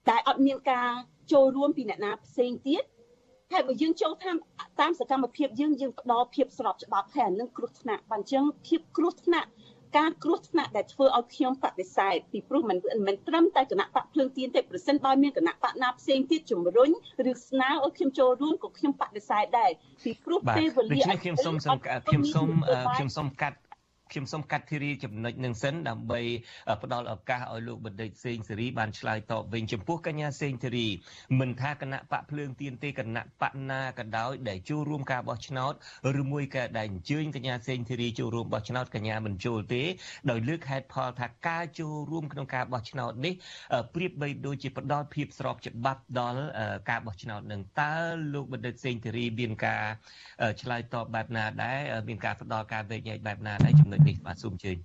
[0.08, 0.90] តែអត់មានការ
[1.32, 2.82] ចូលរួមពីអ្នកណាផ្សេងទៀត
[3.52, 4.36] ហើយបើយើងចូលតាម
[4.80, 9.48] តាមសកម្មភាពយើងយើងផ្ដល់ភាពស្របច្បាប់ហើយអានឹងគ្រោះថ្នាក់បានចឹងភាពគ្រោះថ្នាក់
[9.98, 16.90] ការគ្រោះថ្នាក់ដែលធ្វើឲ្យខ្ញុំបដិសេធពីព្រោះមិនមិនត្រឹមតែគណៈបកភ្លើងទៀនទេប្រសិនបើមានគណៈបកណាផ្សេងទៀតជំរុញ
[17.30, 19.70] ឬស្នើឲ្យខ្ញុំចូលរួមក៏ខ្ញុំបដិសេធដែរ
[20.04, 22.48] ពីព្រោះពេលវេលាខ្ញុំសូមខ្ញុំសូម
[22.96, 23.56] ខ្ញុំសូមកាត់
[24.12, 26.20] ខ្ញុំសូមកាត់ធារីចំណុចនឹងសិនដើម្បី
[26.82, 30.86] ផ្ដល់ឱកាសឲ្យលោកបណ្ឌិតសេងសេរីបានឆ្លើយតបវិញចំពោះកញ្ញាសេងសេរី
[31.40, 35.72] មិនថាគណៈបកភ្លើងទៀនទេគណៈបកណាក៏ដោយដែលចូលរួមការបោះឆ្នោត
[36.20, 39.82] ឬមួយក៏ដែលអញ្ជើញកញ្ញាសេងសេរីចូលរួមបោះឆ្នោតកញ្ញាមិនចូលទេ
[40.30, 43.34] ដោយលើកហេតុផលថាការចូលរួមក្នុងការបោះឆ្នោតនេះ
[43.94, 46.42] ប្រៀបបីដូចជាផ្ដល់ភាពស្របច្បាប់ដល់
[46.90, 47.94] ការបោះឆ្នោតនឹងតើ
[48.34, 49.84] លោកបណ្ឌិតសេងសេរីមានការ
[50.62, 51.78] ឆ្លើយតបបែបណាដែរ
[52.08, 54.76] មានការផ្ដល់ការវែកញែកបែបណាដែរចំណុចនេះបាទសូមអញ្ជើញ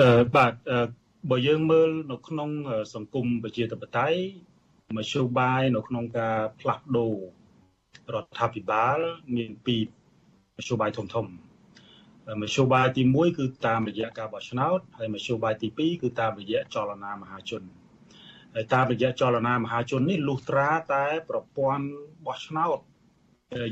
[0.00, 0.52] អឺបាទ
[1.30, 2.50] បើយើងមើលនៅក្នុង
[2.94, 4.18] សង្គមប្រជាធិបតេយ្យ
[4.96, 7.14] មធ្យោបាយនៅក្នុងការផ្លាស់ប្ដូរ
[8.14, 8.98] រដ្ឋាភិបាល
[9.36, 9.82] មានពីរ
[10.56, 11.26] មធ្យោបាយធំធំ
[12.42, 17.62] មធ្យោបាយទី1គឺតាមរយៈការបោះឆ្នោតហើយមធ្យោបាយទី2គឺតាមរយៈចលនាមហាជន
[18.54, 21.86] ហើយតាមរយៈចលនាមហាជននេះលុះត្រាតែប្រព័ន្ធ
[22.26, 22.78] បោះឆ្នោត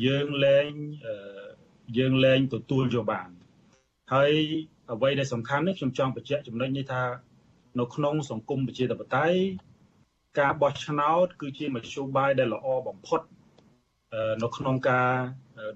[0.07, 0.71] យើងលែង
[1.99, 3.29] យើងលែងទទួលយកបាន
[4.15, 4.33] ហើយ
[4.93, 7.03] អ្វីដែលសំខាន់នេះខ្ញុំចង់បញ្ជាក់ចំណុចនេះថា
[7.81, 9.39] នៅក្នុងសង្គមប្រជាធិបតេយ្យ
[10.39, 13.21] ការបោះឆ្នោត គឺជាមធ្យោបាយដែលល្អបំផុត
[14.43, 15.11] នៅក្នុងការ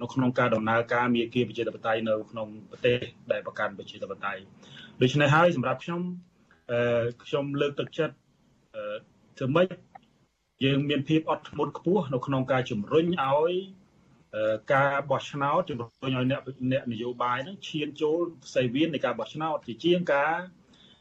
[0.02, 2.98] នៅក្នុងការដំណើរការមាគ៌ាប្រជាធិបតេយ្យនៅក្នុងប្រទេស
[3.32, 4.42] ដែលប្រកាន់ប្រជាធិបតេយ្យ
[5.02, 6.00] ដូច្នេះហើយសម្រាប់ខ្ញុំ
[7.24, 8.14] ខ្ញុំលើកទឹកចិត្ត
[9.38, 9.68] ធ្វើម៉េច
[10.64, 13.52] យើងមានភាពអត់ធ្មត់ខ្ពស់នៅក្នុងការជំរុញឲ្យ
[14.74, 16.40] ការបោះឆ្នោតជំរុញឲ្យអ្នក
[16.72, 20.36] អ្នកនយោបាយហ្នឹងឈានចូលផ្សេងវៀននៃការបោះឆ្នោតជាជាងការ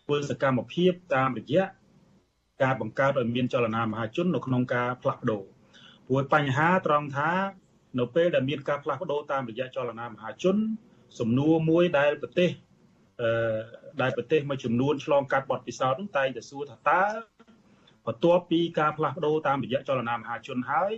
[0.05, 1.65] ធ្វើសកម្មភាពតាមរយៈ
[2.63, 5.43] ការបង្កើតឲ្យមានចលនាមហាជននៅក្នុងការផ្លាស់ប្ដូរ
[6.07, 7.31] ព្រោះបញ្ហាត្រង់ថា
[7.99, 10.57] នៅពេលដែលមានការផ្លាស់ប្ដូរតាមរយៈចលនាមហាជន
[11.19, 12.49] សំណួរមួយដែលប្រទេស
[13.21, 13.59] អឺ
[14.01, 17.05] ដែលប្រទេសមួយចំនួនឆ្លងកាត់បទពិសោធន៍នោះតែងតែសួរថាតើ
[18.05, 20.93] បន្ទាប់ពីការផ្លាស់ប្ដូរតាមរយៈចលនាមហាជនហើយ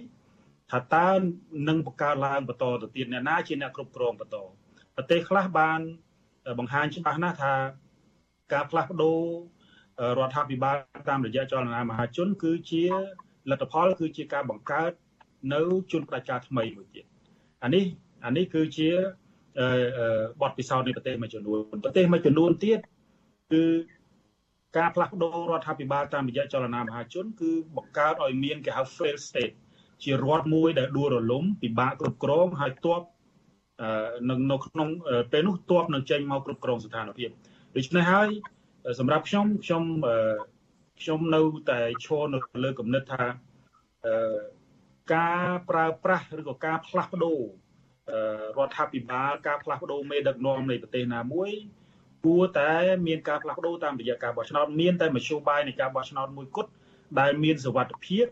[0.72, 1.10] ថាតើ
[1.68, 4.38] នឹងបង្កើតឡើងបន្តទៅទៀតអ្នកណាជាអ្នកគ្រប់គ្រងបន្ត
[4.96, 5.80] ប្រទេសខ្លះបាន
[6.60, 7.54] បង្ហាញច្បាស់ណាស់ថា
[8.54, 9.20] ការផ្លាស់ប្ដូរ
[10.18, 10.76] រដ្ឋាភិបាល
[11.10, 12.84] តាមរយៈចលនាមហាជន គឺជា
[13.50, 14.92] លទ្ធផល គឺជាការបង្កើត
[15.54, 15.62] នៅ
[15.92, 17.06] ជនផ្ដាច់ការថ្មីមួយទៀត
[17.64, 17.84] អានេះ
[18.26, 18.90] អានេះគឺជា
[20.42, 22.80] បទពិសោធន៍នៃប្រទេសមួយចំនួនប្រទេសមួយចំនួនទៀត
[23.54, 23.64] គឺ
[24.78, 29.56] ការផ្លាស់ប្ដូររដ្ឋាភិបាលតាមរយៈចលនាមហាជន គឺបង្កើតឲ្យមានគេហៅ fail state
[30.04, 33.02] ជារដ្ឋមួយដែលដួលរលំពិបាកគ្រប់គ្រងហើយទ័ព
[34.30, 34.90] នៅនៅក្នុង
[35.32, 37.30] ពេលនោះទ័ពនឹងចេញមកគ្រប់គ្រងស្ថានភាព
[37.76, 38.30] ដូច្នេះហើយ
[39.00, 39.84] សម្រាប់ខ្ញុំខ្ញុំ
[41.02, 41.42] ខ្ញុំនៅ
[41.72, 43.26] តែឈរនៅលើគំនិតថា
[45.16, 47.40] ការប្រើប្រាស់ឬក៏ការផ្លាស់ប្ដូរ
[48.58, 51.52] រដ្ឋាភិបាលការផ្លាស់ប្ដូរមេដឹកនាំនៃប្រទេសណាមួយ
[52.26, 52.72] គួរតែ
[53.08, 56.70] មានការផ្លាស់ប្ដូរតាមរយៈការបោះឆ្នោតមានតែមធ្យោបាយនៃការបោះឆ្នោតមួយគត់
[57.20, 58.26] ដែលមានសវត្ថភាព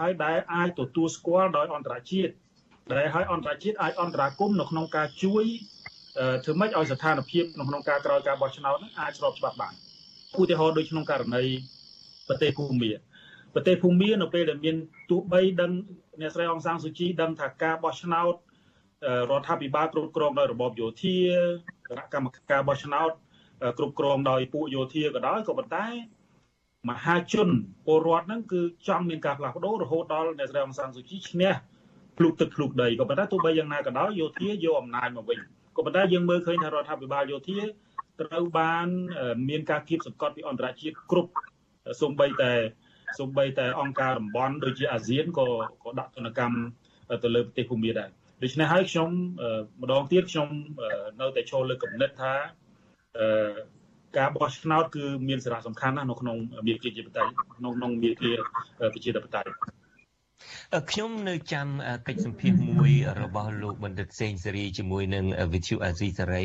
[0.00, 2.32] ហើយដែលអាចទទួលស្គាល់ដោយអន្តរជាតិ
[2.90, 5.44] ដែលឲ្យអន្តរជាតិអាចអន្តរាគមនៅក្នុងការជួយ
[6.44, 9.74] ធ្វើម៉េចឲ្យស្ថានភាពក្នុងការក្រោយការបោះឆ្នោតនឹងអាចស្របច្បាប់បាន
[10.40, 11.44] ឧទាហរណ៍ដូចក្នុងករណី
[12.28, 12.92] ប្រទេសភូមា
[13.54, 14.76] ប្រទេសភូមានៅពេលដែលមាន
[15.10, 15.72] ទោះបីដឹង
[16.20, 18.34] អ្នកស្រីអង្សាំងស៊ូជីដឹងថាការបោះឆ្នោត
[19.30, 21.16] រដ្ឋាភិបាលគ្រប់គ្រងដោយរបបយោធា
[21.88, 23.10] គណៈកម្មការបោះឆ្នោត
[23.78, 25.86] គ្រប់គ្រងដោយពួកយោធាក៏ដោយក៏ប៉ុន្តែ
[26.90, 27.48] មហាជន
[27.86, 31.52] ពលរដ្ឋហ្នឹងគឺចង់មានការផ្លាស់ប្ដូររហូតដល់អ្នកស្រីអង្សានស៊ូជីឈ្នះ
[32.18, 35.38] ភ្លុកទឹកភ្លុកដីក៏ប៉ុន្តែទោះបីយ៉ាងណាក៏ដោយយោធាយកអំណាចមកវិញ
[35.76, 37.60] ក៏ប៉ុន្តែយើងមើលឃើញថារដ្ឋាភិបាលយោធា
[38.20, 38.86] ត្រូវបាន
[39.48, 41.30] មានការគៀបសង្កត់ពីអន្តរជាតិគ្រប់
[42.00, 42.52] សូម្បីតែ
[43.18, 45.48] សូម្បីតែអង្គការតំបន់ដូចជាអាស៊ានក៏
[45.84, 46.56] ក៏ដាក់ទណ្ឌកម្ម
[47.24, 48.08] ទៅលើប្រទេសភូមាដែរ
[48.42, 49.10] ដូច្នេះហើយខ្ញុំ
[49.82, 50.48] ម្ដងទៀតខ្ញុំ
[51.20, 52.34] នៅតែចូលលើគំនិតថា
[54.18, 56.36] ការបោះឆ្នោតគឺមានសារៈសំខាន់ណាស់នៅក្នុង
[56.66, 58.34] មាគ៌ាប្រជាធិបតេយ្យក្នុងក្នុងមាគ៌ា
[58.94, 59.50] ប្រជាធិបតេយ្យ
[60.90, 61.66] ខ្ញុំនៅចាំ
[62.08, 62.92] កិច្ចសម្ភាសមួយ
[63.22, 66.44] របស់លោកបណ្ឌិតសេងសេរីជាមួយនឹងវិទ្យុអាស៊ីសេរី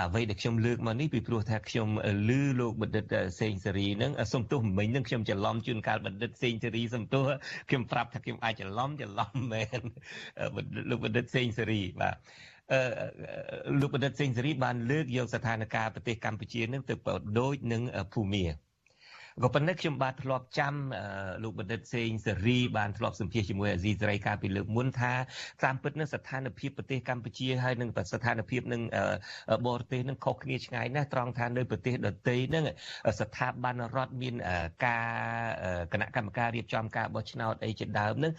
[0.00, 1.88] អ្វីដែលខ្ញុំលើកមកនេះពីព្រោះថាខ្ញុំ
[2.28, 3.04] ឮលោកបណ្ឌិត
[3.40, 7.24] សេងសេរីនឹងសំទោសមិញនឹងខ្ញុំច្រឡំជួនកាលបណ្ឌិតសេងសេរីសំទោស
[7.68, 9.80] ខ្ញុំប្រាប់ថាខ្ញុំអាចច្រឡំច្រឡំមែន
[10.90, 12.53] លោកបណ្ឌិតសេងសេរីបាទអឺ
[13.80, 17.08] លោកបណ្ឌិតសេងសេរីបានលើកយកស្ថានភាពប្រទេសកម្ពុជានឹងទៅប
[17.38, 18.44] ដូចនឹងភូមា
[19.42, 20.74] ក៏ប៉ុន្តែខ្ញុំបាទធ្លាប់ចាំ
[21.42, 25.14] លោកបណ្ឌិតសេងសេរីបានធ្លាប់សម្ភាសជាមួយអាស៊ីសេរីកាលពីលើកមុនថា
[25.64, 28.82] តាមពិតនឹងស្ថានភាពប្រទេសកម្ពុជាហើយនឹងស្ថានភាពនឹង
[29.66, 32.64] បរទេសនឹងខុសគ្នាឆ្ងាយណាស់ត្រង់ថានៅប្រទេសដទៃនឹង
[33.20, 34.34] ស្ថាប័នរដ្ឋមាន
[34.86, 35.06] ការ
[35.92, 38.32] គណៈកម្មការរៀបចំការបោះឆ្នោតអីជាដើមនឹង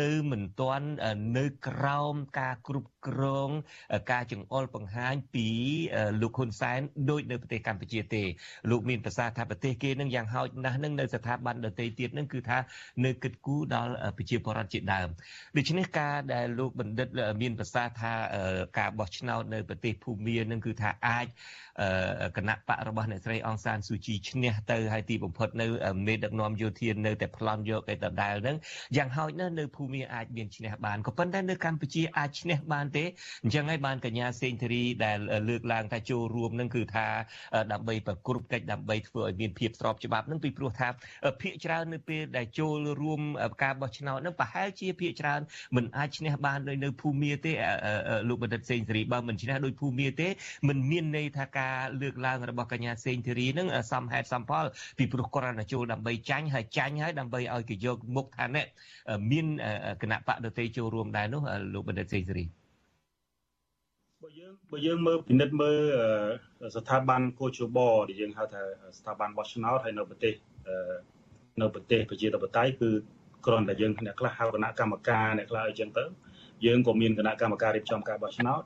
[0.00, 0.88] នៅមិនទាន់
[1.38, 3.50] នៅក្រោមការគ្រប់គ្រង
[4.12, 5.48] ការចង្អុលបង្ហាញពី
[6.22, 6.80] លោកហ៊ុនសែន
[7.10, 8.22] ដូចនៅប្រទេសកម្ពុជាទេ
[8.70, 12.58] លោកមានប្រសាសន៍ថាប្រទេសគេនឹងយ៉ាងហោចណាស់នឹងនៅស្ថាប័នដទៃទៀតនឹងគឺថា
[13.04, 15.08] នៅគិតគូរដល់ប្រជាពលរដ្ឋជាដើម
[15.56, 17.08] ដូច្នេះការដែលលោកបណ្ឌិត
[17.42, 18.12] មានប្រសាសន៍ថា
[18.78, 21.26] ការបោះឆ្នោតនៅប្រទេសភូមានឹងគឺថាអាច
[22.36, 25.66] គណៈបករបស់អ្នកស្រីអងសានស៊ូជីឈ្នះទៅហើយទីបំផុតនៅ
[26.06, 28.56] មេដឹកនាំយោធានៅតែប្លន់យកឯដដែលហ្នឹង
[28.96, 33.04] យ៉ាងហោចណាស់នៅភូមិអាចមានឈ្នះបានក៏ប៉ុន្តែនៅកម្ពុជាអាចឈ្នះបានទេ
[33.42, 35.18] អញ្ចឹងហើយបានកញ្ញាសេងធារីដែល
[35.48, 37.06] លើកឡើងថាចូលរួមនឹងគឺថា
[37.72, 40.88] ដើម្បីប្រគ្រប់កិច្ចដើម្បីធ្វើឲ្យមានភាពស្របច្បាប់នឹងពីព្រោះថា
[41.40, 43.20] ភាកច្រើននៅពេលដែលចូលរួម
[43.62, 45.40] ការបោះឆ្នោតនឹងប្រហែលជាភាកច្រើន
[45.76, 47.52] មិនអាចឈ្នះបានដោយនៅភូមិទេ
[48.28, 50.28] លោកបណ្ឌិតសេងធារីបើមិនឈ្នះដោយភូមិទេ
[50.68, 54.64] មិនមានន័យថាការការលើកឡើងរបស់កញ្ញាសេងធីរីនឹងសំហេតុសំផល
[54.98, 58.66] ពីព្រោះគាត់រចូលដើម្បីចាញ់ហើយចាញ់ហើយដើម្បីឲ្យគេយកមុខឋានៈ
[59.30, 59.46] មាន
[60.02, 61.42] គណៈបកដទៃចូលរួមដែរនោះ
[61.74, 62.61] លោកបណ្ឌិតសេងធីរី
[64.22, 65.78] បើយើងបើយើងមើលពិនិត្យមើល
[66.76, 68.60] ស្ថាប័នកោជបដែលយើងហៅថា
[68.98, 70.34] ស្ថាប័នបោះឆ្នោតហើយនៅប្រទេស
[71.60, 72.90] នៅប្រទេសប្រជាធិបតេយ្យគឺ
[73.46, 76.04] គ្រាន់តែយើងអ្នកខ្លះហៅគណៈកម្មការអ្នកខ្លះអីចឹងទៅ
[76.66, 78.62] យើងក៏មានគណៈកម្មការរៀបចំការបោះឆ្នោត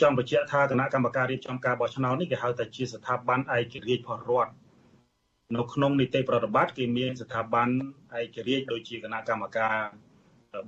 [0.00, 4.52] ចង់បញ្ជាក់ថាគណៈកម្មការរៀបចំការបោះឆ្នោតនេះគេហៅថាជាស្ថាប័នឯករាជ្យផលរដ្ឋ
[5.56, 7.68] នៅក្នុងនីតិប្រតិបត្តិគេមានស្ថាប័ន
[8.18, 9.76] ឯករាជ្យដូចជាគណៈកម្មការ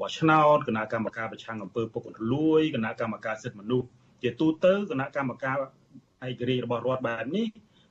[0.01, 3.89] បោះឆ្នោតគណៈកម្មការប្រឆាំងអំពើពុករលួយគណៈកម្មការសិទ្ធិមនុស្ស
[4.23, 5.57] ជាទូទៅគណៈកម្មការ
[6.27, 7.47] ឯករាជ្យរបស់រដ្ឋបែបនេះ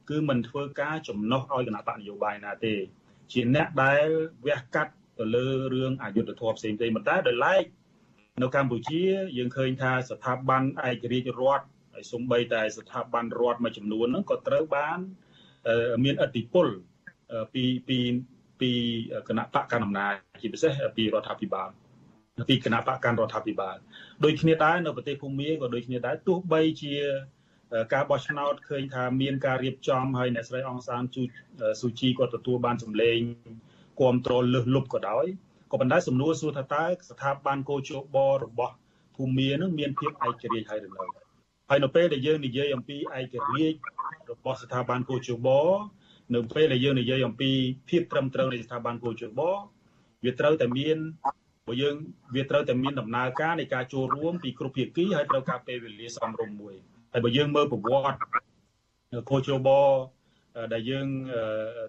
[0.09, 2.76] គឺមិនធ្វើការចំណុះឲ្យគណៈបកនយោបាយណាទេ
[3.32, 4.07] ជាអ្នកដែល
[4.45, 7.63] វះកាត់ទៅលើរឿងអយុត្តិធម៌ផ្សេងៗប៉ុន្តែដោយឡែក
[8.41, 9.01] នៅកម្ពុជា
[9.38, 14.99] យើងឃើញថាស្ថាប័នឯករាជ្យរដ្ឋហើយសូម្បីតែស្ថាប័នរដ្ឋមួយចំនួនហ្នឹងក៏ត្រូវបាន
[16.03, 16.67] មានអធិបុល
[17.53, 17.97] ពីពី
[18.61, 18.71] ពី
[19.28, 21.69] គណៈបកកណ្ដាលអំណាចជាពិសេសពីរដ្ឋាភិបាល
[22.49, 23.77] ពីគណៈបកកាន់រដ្ឋាភិបាល
[24.23, 26.93] ដូចគ្នាដែរនៅប្រទេសភូមាក៏ដូចគ្នាដែរទោះបីជា
[27.93, 31.03] ការបោះឆ្នោតឃើញថាមានការរៀបចំហើយអ្នកស្រីអងសាន
[31.79, 33.19] ស៊ូជីគាត់ទទួលបានសម្លេង
[33.99, 35.25] គ្រប់គ្រងលើសលប់ក៏ដោយ
[35.71, 38.73] ក៏ប៉ុន្តែសំណួរសួរថាតើស្ថាប័នកោជបរបស់
[39.15, 41.05] ភូមានឹងមានភាពឯករាជ្យហើយឬនៅ
[41.69, 43.75] ហើយនៅពេលដែលយើងនិយាយអំពីឯករាជ្យ
[44.31, 45.47] របស់ស្ថាប័នកោជប
[46.36, 47.51] នៅពេលដែលយើងនិយាយអំពី
[47.89, 49.39] ភាពត្រឹមត្រូវនៃស្ថាប័នកោជប
[50.23, 50.97] វាត្រូវតែមាន
[51.68, 51.95] បើយើង
[52.36, 56.76] វាត្រូវតែមានដំណើរការនៃការចូលរួមពីគ្រប់ភាគីហើយត្រូវការពេលវេលាសមរម្យមួយ
[57.13, 58.20] ហើយបើយើងមើលប្រវត្តិ
[59.30, 59.70] កោជប
[60.74, 61.07] ដែលយើង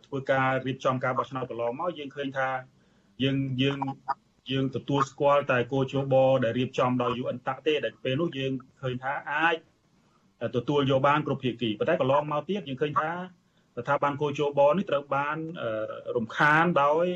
[0.06, 2.48] ធ្វើការរៀបចំការបោះឆ្នោតកន្លងមកយើងឃើញថា
[3.22, 3.78] យើងយើង
[4.50, 6.14] យើងទទួលស្គាល់តែគោជប
[6.44, 8.52] ដែលរៀបចំដោយ UN តាក់ទេដែលពេលនោះយើង
[8.82, 9.56] ឃើញថាអាច
[10.56, 13.10] ទទួលយកបានគ្រប់ភាគីប៉ុន្តែកន្លងមកទៀតយើងឃើញថា
[13.76, 15.36] ស្ថាប័នគោជបនេះត្រូវបាន
[16.16, 17.06] រំខានដោយ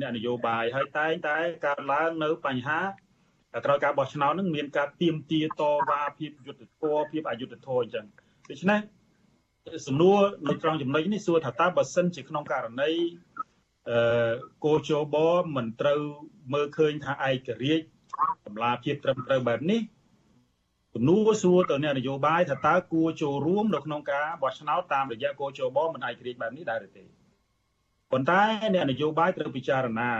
[0.00, 1.36] អ្នកនយោបាយហើយតែងតែ
[1.66, 2.80] កើតឡើងនៅបញ្ហា
[3.64, 8.04] ក្រោយការបោះឆ្នោតនឹងមានការទៀមទាតវ៉ាភាពយុត្តិធម៌ភាពអយុត្តិធម៌អញ្ចឹង
[8.50, 8.80] ដូច្នេះ
[9.86, 10.18] សំណួរ
[10.48, 12.90] នៅត្រង់ចំណុចនេះសួរថាតើបើសិនជាក្នុងករណី
[13.88, 14.32] អឺ
[14.64, 15.16] គោជប
[15.56, 16.00] មិនត្រូវ
[16.52, 17.84] មើលឃើញថាឯករាជ្យ
[18.46, 19.80] តម្លាភាពត្រឹមត្រូវបែបនេះ
[20.94, 27.04] ទំនួសួរទៅអ្នកនយោបាយថាតើគួរចូលរួមនៅក្នុងការបោះឆ្នោតតាមរយៈគោជបមិនឯករាជ្យបែបនេះដែរឬទេ
[28.12, 28.42] ប៉ុន្តែ
[28.74, 30.10] អ្នកនយោបាយត្រូវពិចារណា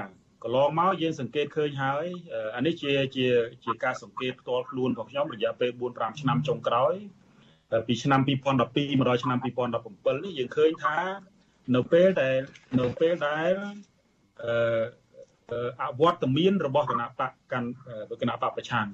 [0.43, 2.05] កន្លងមកយើងសង្កេតឃើញហើយ
[2.57, 3.27] អានេះជាជា
[3.65, 6.95] ជាការសង្កេតផ្ទាល់ខ្លួនរបស់ខ្ញុំរយៈពេល4 5ឆ្នាំចុងក្រោយ
[7.87, 10.97] ពីឆ្នាំ2012មកដល់ឆ្នាំ2017នេះយើងឃើញថា
[11.75, 12.37] នៅពេលដែល
[12.81, 13.53] នៅពេលដែល
[14.43, 17.69] អឺអវត្តមានរបស់គណៈបកកាន់
[18.21, 18.87] គណៈបកប្រឆាំង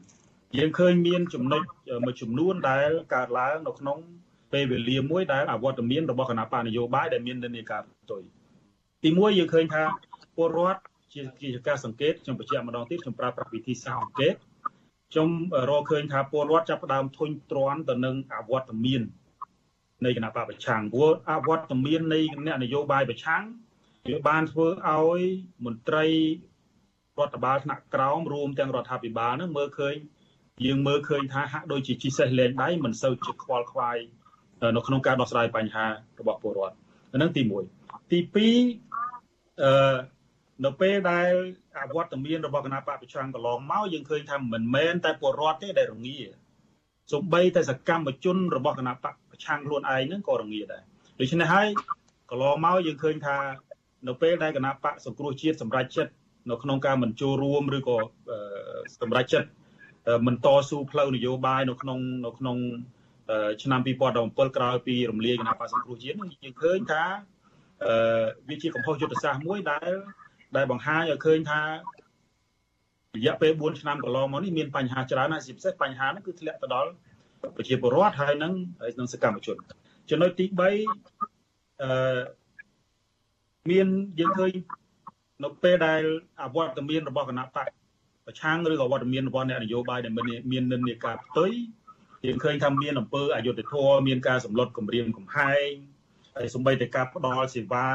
[0.57, 1.63] យើងឃើញមានចំណុច
[2.05, 3.99] មួយចំនួនដែលកើតឡើងនៅក្នុង
[4.53, 8.23] ពេលវេលាមួយដែលអវត្តមានរបស់គណៈបកនយោបាយដែលមាននិន្នាការផ្ទុយ
[9.07, 9.85] ទីមួយយើងឃើញថា
[10.37, 10.81] ពលរដ្ឋ
[11.13, 14.35] ជាជាការសង្កេតខ្ញុំបញ្ជាក់ម្ដងទៀតខ្ញុំប្រើប្រាស់វិធីសាស្ត្រអង្កេត
[15.13, 15.29] ខ្ញុំ
[15.71, 19.03] រកឃើញថាពលរដ្ឋចាប់ផ្ដើមធុញទ្រាន់ទៅនឹងអវត្តមាន
[20.05, 23.43] នៃគណៈបកប្រឆាំងព្រោះអវត្តមាននៃអ្នកនយោបាយប្រឆាំង
[24.09, 25.21] វាបានធ្វើឲ្យ
[25.65, 26.05] មន្ត្រី
[27.19, 29.97] រដ្ឋបាលថ្នាក់ក្រោមរួមទាំងរដ្ឋាភិបាលនឹងមើលឃើញ
[30.67, 33.97] យើងមើលឃើញថាហាក់ដូចជាជីសេះលែងដៃមិនសូវជាខ្វល់ខ្វាយ
[34.77, 35.87] នៅក្នុងការដោះស្រាយបញ្ហា
[36.21, 36.86] របស់ពលរដ្ឋ
[37.17, 37.43] ហ្នឹងទី
[37.79, 39.97] 1ទី2អឺ
[40.65, 41.33] នៅពេលដែល
[41.77, 46.19] អវត្តមានរបស់គណៈបកប្រឆាំងកន្លងមកយើងឃើញថាមិនមែនតែពលរដ្ឋទេដែលរងា
[47.13, 50.83] សំបីតែសកម្មជនរបស់គណៈបកប្រឆាំងខ្លួនឯងហ្នឹងក៏រងាដែរ
[51.21, 51.67] ដូច្នេះហើយ
[52.31, 53.37] កន្លងមកយើងឃើញថា
[54.09, 56.13] នៅពេលដែលគណៈបកសង្គ្រោះជាតិសម្រាប់ចិត្ត
[56.51, 57.99] នៅក្នុងការមិនចូលរួមឬក៏
[59.01, 59.49] សម្រាប់ចិត្ត
[60.27, 62.57] មិនតស៊ូផ្លូវនយោបាយនៅក្នុងនៅក្នុង
[63.63, 67.05] ឆ្នាំ2017ក្រោយពីរំលាយគណៈបក្សសង្គ្រោះជាតិយើងឃើញថា
[68.49, 69.93] វាជាកំហុសយុទ្ធសាស្ត្រមួយដែល
[70.57, 71.61] ដែលបង្ហាញឲ្យឃើញថា
[73.17, 76.91] រយៈពេល4ឆ្នាំកន្លងមកនេះមានបញ្ហាច្រើនណាស់ជាពិសេសបញ្ហាហ្នឹងគឺធ្លាក់ទៅដល់
[77.57, 79.57] ប្រជាពលរដ្ឋហើយនឹងហើយនឹងសកម្មជន
[80.11, 80.63] ចំណុចទី3
[81.83, 82.21] អឺ
[83.71, 83.87] មាន
[84.21, 84.53] យើងឃើញ
[85.45, 86.03] នៅពេលដែល
[86.43, 87.69] អវត្តមានរបស់គណៈបក
[88.27, 91.51] ប្រឆាំងឬក៏វត្តមានរបស់អ្នកនយោបាយដែលមានមាននិន្នាការផ្ទុយ
[92.27, 95.71] យើងឃើញថាមានអំពើអយុត្តិធម៌មានការសម្លុតគម្រាមកំហែង
[96.37, 97.87] ហើយសម្បីតែការផ្ដល់សេវា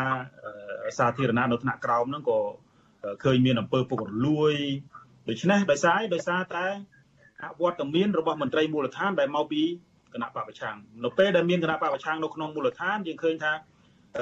[0.98, 2.40] សាធារណៈនៅថ្នាក់ក្រោមហ្នឹងក៏
[3.24, 4.54] ឃើញមានអំពើពុករលួយ
[5.30, 6.66] ដូច្នេះដោយសារដោយសារតែ
[7.44, 9.64] អវត្តមានរបស់មន្ត្រីមូលដ្ឋានដែលមកពី
[10.14, 13.54] គណៈបពប្រឆាំងនៅពេលដែលមានគណៈបពប្រឆាំងនៅក្នុងមូលដ្ឋានយើងឃើញថា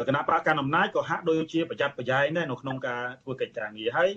[0.08, 4.10] គណៈបកកណ្ដាលអំណាចក៏ហាក់ដូចជាប្រយ័ត្នប្រយែងដែរនៅក្នុងការធ្វើកិច្ចការងារហើយ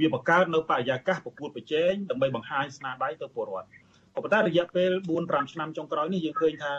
[0.00, 3.68] វាបង្កើតនៅបរិយាកាសប្រកួតប្រជែងដើម្បីបង្ហាញស្នាដៃទៅពលរដ្ឋ
[4.14, 6.72] ក៏ប៉ុន្តែរយៈពេល4 5ឆ្នាំចុងក្រោយនេះយើងឃើញថា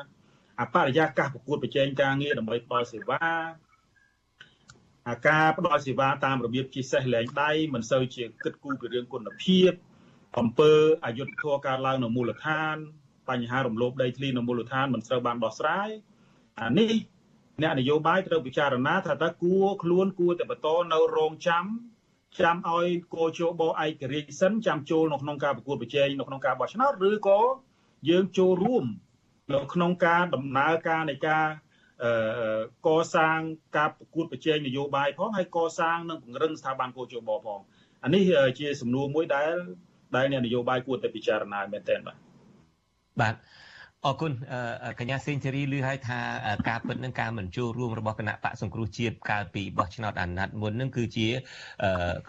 [0.61, 3.19] អបរិយាកាសប្រកួតប្រជែងការងារដើម្បីផ្ដល់សេវា
[5.09, 9.71] អាការផ្ដល់សេវាតាមរបៀបជាសេះលែងដៃមិនសូវជាគិតគូរពីរឿងគុណភាព
[10.39, 10.73] អំពើ
[11.05, 12.75] អយុត្តិធម៌កើតឡើងនៅមូលដ្ឋាន
[13.29, 15.89] បញ្ហារំលោភដីធ្លីនៅមូលដ្ឋានមិនត្រូវបានដោះស្រាយ
[16.61, 16.93] អានេះ
[17.61, 21.65] អ្នកនយោបាយត្រូវពិចារណាថាតើគួរខ្លួនគួរតែបន្តនៅរងចាំ
[22.39, 27.39] ចាំឲ្យកោជបឯករាជ្យសិនចាំចូលនៅក្នុងការប្រកួតប្រជែងនៅក្នុងការបោះឆ្នោតឬក៏
[28.09, 28.85] យើងចូលរួម
[29.53, 31.45] នៅក្នុងការដំណើរការនៃការ
[32.87, 33.39] កសាង
[33.77, 37.59] ការប្រកួតប្រជែងនយោបាយផងហើយកសាងនិងពង្រឹងស្ថាប័នកោជបផង
[38.03, 38.23] អានេះ
[38.59, 39.53] ជាសំណួរមួយដែល
[40.15, 42.17] ដែលអ្នកនយោបាយគួរតែពិចារណាមែនទែនបាទ
[43.21, 43.35] បាទ
[44.07, 44.31] អរគុណ
[44.99, 46.19] កញ្ញាសេងធីរីឮឲ្យថា
[46.69, 51.27] ការពិតនឹងការមិនចូលរួមរបស់គណៈបកសង្គ្រោះជាតិកាលពីបោះឆ្នោតអាណត្តិមុននឹងគឺជា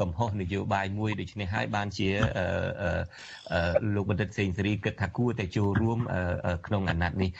[0.01, 2.09] កំហុសនយោបាយមួយដូច្នេះហើយបានជា
[3.95, 5.99] លោកបណ្ឌិតសេងធីរីគិតថាគួរតែចូលរួម
[6.67, 7.31] ក្នុងអាណត្តិនេះ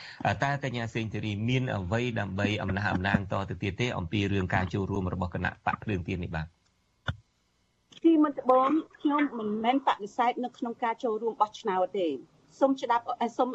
[0.43, 6.47] តើកញ្ញាសេងធីរីមានអ្វីដើម្បីអំណះអំណាងតទៅទៀតទេអំពីរឿងការចូលរួមរបស់គណៈបកភ្លើងទៀននេះបាទ
[8.03, 8.69] ទីមុនត្បូង
[8.99, 12.09] ខ្ញុំមិនមែនបដិសេធនៅក្នុងការចូលរួមបោះឆ្នោតទេ
[12.59, 13.05] សូមច្បាប់
[13.37, 13.49] សូម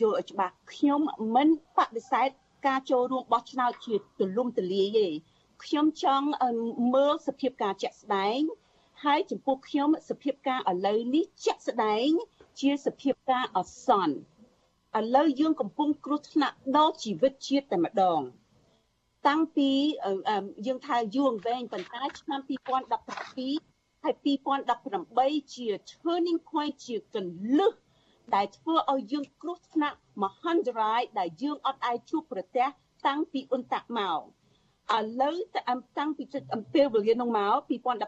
[0.00, 1.00] យល់ឲ្យច្បាស់ខ្ញុំ
[1.34, 2.30] មិនបដិសេធ
[2.66, 5.08] ការចូលរួមបោះឆ្នោតជាទលំទលាយទេ
[5.64, 6.26] ខ្ញុំចង់
[6.94, 8.40] មើលសភាពការជាក់ស្ដែង
[9.04, 12.08] ហើយចំពោះខ្ញុំសភាពការឥឡូវនេះជាក់ស្ដែង
[12.60, 14.14] ជាសភាពការអសន្ន
[14.98, 18.20] ឥឡូវយើងកំពុងគ្រោះថ្នាក់ដល់ជីវិតជាតិតែម្ដង
[19.28, 19.70] តាំងពី
[20.66, 22.40] យើងថាយូរអង្វែងប៉ុន្តែឆ្នាំ
[23.22, 25.66] 2017ហើយ2018ជា
[26.02, 27.72] turning point ជាកន្លឹះ
[28.34, 32.66] ដែលធ្វើឲ្យយើងគ្រោះថ្នាក់មហន្តរាយដែលយើងអត់អាចជួបប្រទះ
[33.06, 34.20] តាំងពីអ៊ុនតាក់មក
[34.96, 35.60] ឥឡូវតែ
[35.98, 37.56] តាំងពីអំពេលវេលានោះមក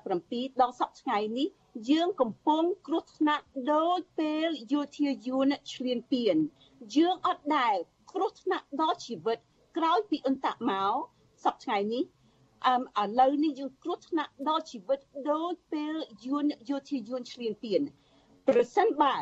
[0.04, 1.48] 2017ដល់សប្តាហ៍ថ្ងៃនេះ
[1.90, 3.44] យើងកំពុងគ្រោះថ្នាក់
[3.74, 6.36] ដោយពេលយោធាយួនឈ្លានពាន
[6.96, 7.76] យើងអត់ដែល
[8.12, 9.38] គ្រោះថ្នាក់ដល់ជីវិត
[9.76, 10.94] ក្រោយពីអ៊ុនតាក់មក
[11.44, 12.04] សប្តាហ៍ថ្ងៃនេះ
[12.66, 15.00] អឹមឥឡូវនេះយើងគ្រោះថ្នាក់ដល់ជីវិត
[15.32, 15.94] ដោយពេល
[16.26, 17.80] យួនយោធាយួនឈ្លានពាន
[18.48, 19.16] ប្រសិនបើ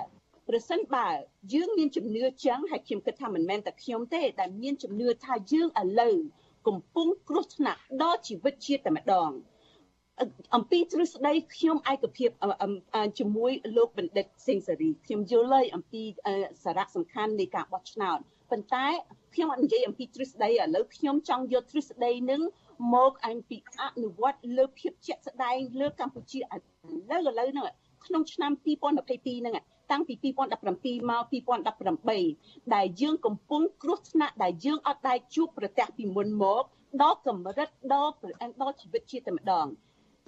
[0.49, 1.09] ប្រសិនបើ
[1.55, 6.17] យើងមានជំនឿចឹងហើយខ្ញុំគិតថាមិនមែនតែខ្ញុំទេដែលមានជំនឿថាយើងឥឡូវ
[6.69, 9.31] កំពុងគ្រោះថ្នាក់ដល់ជីវិតជាតិតែម្ដង
[10.57, 12.31] អំពីទ្រឹស្ដីខ្ញុំឯកភាព
[13.19, 16.03] ជាមួយលោកបណ្ឌិតសេងសេរីខ្ញុំយល់ហើយអំពី
[16.65, 18.19] សារៈសំខាន់នៃការបោះឆ្នោត
[18.51, 18.87] ប៉ុន្តែ
[19.35, 22.43] ខ្ញុំអត់និយាយអំពីទ្រឹស្ដីឥឡូវខ្ញុំចង់យកទ្រឹស្ដីនឹង
[22.95, 26.43] មកអំពីអនុវត្តលើភាពជាក់ស្ដែងលើកម្ពុជាឥ
[27.11, 27.67] ឡូវឥឡូវហ្នឹង
[28.07, 29.55] ក្នុងឆ្នាំ2022ហ្នឹង
[29.93, 30.15] តាំងពី
[30.63, 31.25] 2017មក
[32.01, 36.65] 2018ដែលយើងកំពុងគ្រោះថ្នាក់ដែលយើងអត់ដែលជួបប្រទះពីមុនមក
[37.03, 38.13] ដល់កម្រិតដល់
[38.63, 39.67] ដល់ជីវិតជាតែម្ដង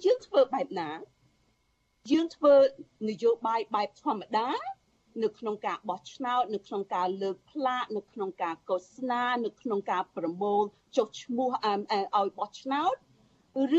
[0.03, 0.89] យើងធ្វើបែបណា
[2.11, 2.53] យើងធ្វើ
[3.09, 4.49] នយោបាយបែបធម្មតា
[5.23, 10.61] នៅក្នុងការបោះឆ្នោតនៅក្នុងការលើកផ្លាកនៅក្នុងការកោសនានៅក្នុងការប្រមូល
[10.97, 12.95] ចុះឈ្មោះឲ្យបោះឆ្នោត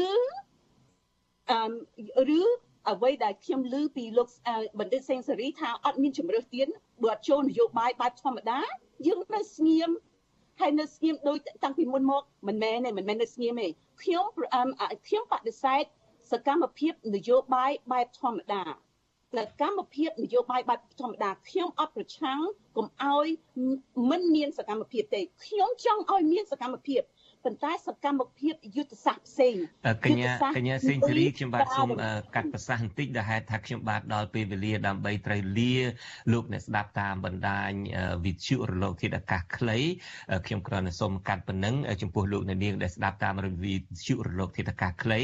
[0.07, 0.11] ឬ
[1.51, 2.43] អឺឬ
[2.91, 4.29] អ្វីដែលខ្ញុំឮពីលោក
[4.79, 6.67] បណ្ឌិតសេងសេរីថាអត់មានជំរឿសទៀត
[7.03, 8.61] បើអត់ចូលនយោបាយបែបធម្មតា
[9.07, 9.91] យើងនៅស្ងៀម
[10.61, 13.69] ហើយនៅស្ងៀមដូចតាំងពីមុនមកមិនមែនទេមិនមែននៅស្ងៀមទេ
[14.03, 14.25] ខ្ញុំ
[15.07, 15.85] ខ្ញុំបដិសេធ
[16.33, 18.63] សកម្មភាពនយោបាយបែបធម្មតា
[19.37, 22.41] សកម្មភាពនយោបាយបែបធម្មតាខ្ញុំអត់ប្រឆាំង
[22.77, 23.27] កុំឲ្យ
[24.11, 27.01] មិនមានសកម្មភាពទេខ្ញុំចង់ឲ្យមានសកម្មភាព
[27.47, 29.55] ប៉ុន្តែសកម្មភាពយុទ្ធសាស្ត្រផ្សេង
[30.05, 31.89] កញ្ញាកញ្ញាសេងធីរីខ្ញុំបាទសូម
[32.35, 35.75] កាត់ប្រសាសន៍បន្តិចដែលហេតុថាខ្ញុំបាទដល់ពេលវេលាដើម្បីត្រូវលា
[36.33, 37.71] លោកអ្នកស្ដាប់តាមបណ្ដាញ
[38.25, 39.79] វិទ្យុរលកធាតុអាកាសខ្លី
[40.47, 45.21] ខ្ញុំគ្រាន់តែសូមកាត់ប៉ុណ្ណឹងចំពោះលោកអ្នកនាងដែលស្ដាប់តាមរវិទ្យុរលកធាតុអាកាសខ្លី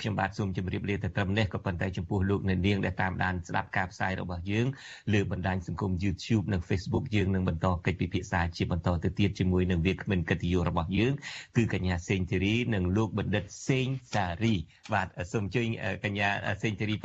[0.00, 4.66] ខ្ញុំបាទសូមជម្រាបលាទៅត្រឹមនេះក៏ប៉ុន្តែចំពោះលោកអ្នកនាងដែលតាមដានស្ដាប់ការផ្សាយរបស់យើង
[5.12, 11.14] លើបណ្ដាញសង្គម YouTube និង Facebook យើងនឹងបន្តកិច្ចពិភាក្សាជាបន្តទៅទៀតជាមួយនឹងវាគ្មិនកិត្តិយសរបស់យើង
[11.56, 14.54] គឺកញ្ញាសេងធីរី និងលោកបណ្ឌិតសេងសារី
[14.92, 15.68] បាទសូមអញ្ជើញ
[16.04, 16.28] កញ្ញា
[16.62, 16.92] សេងធីរី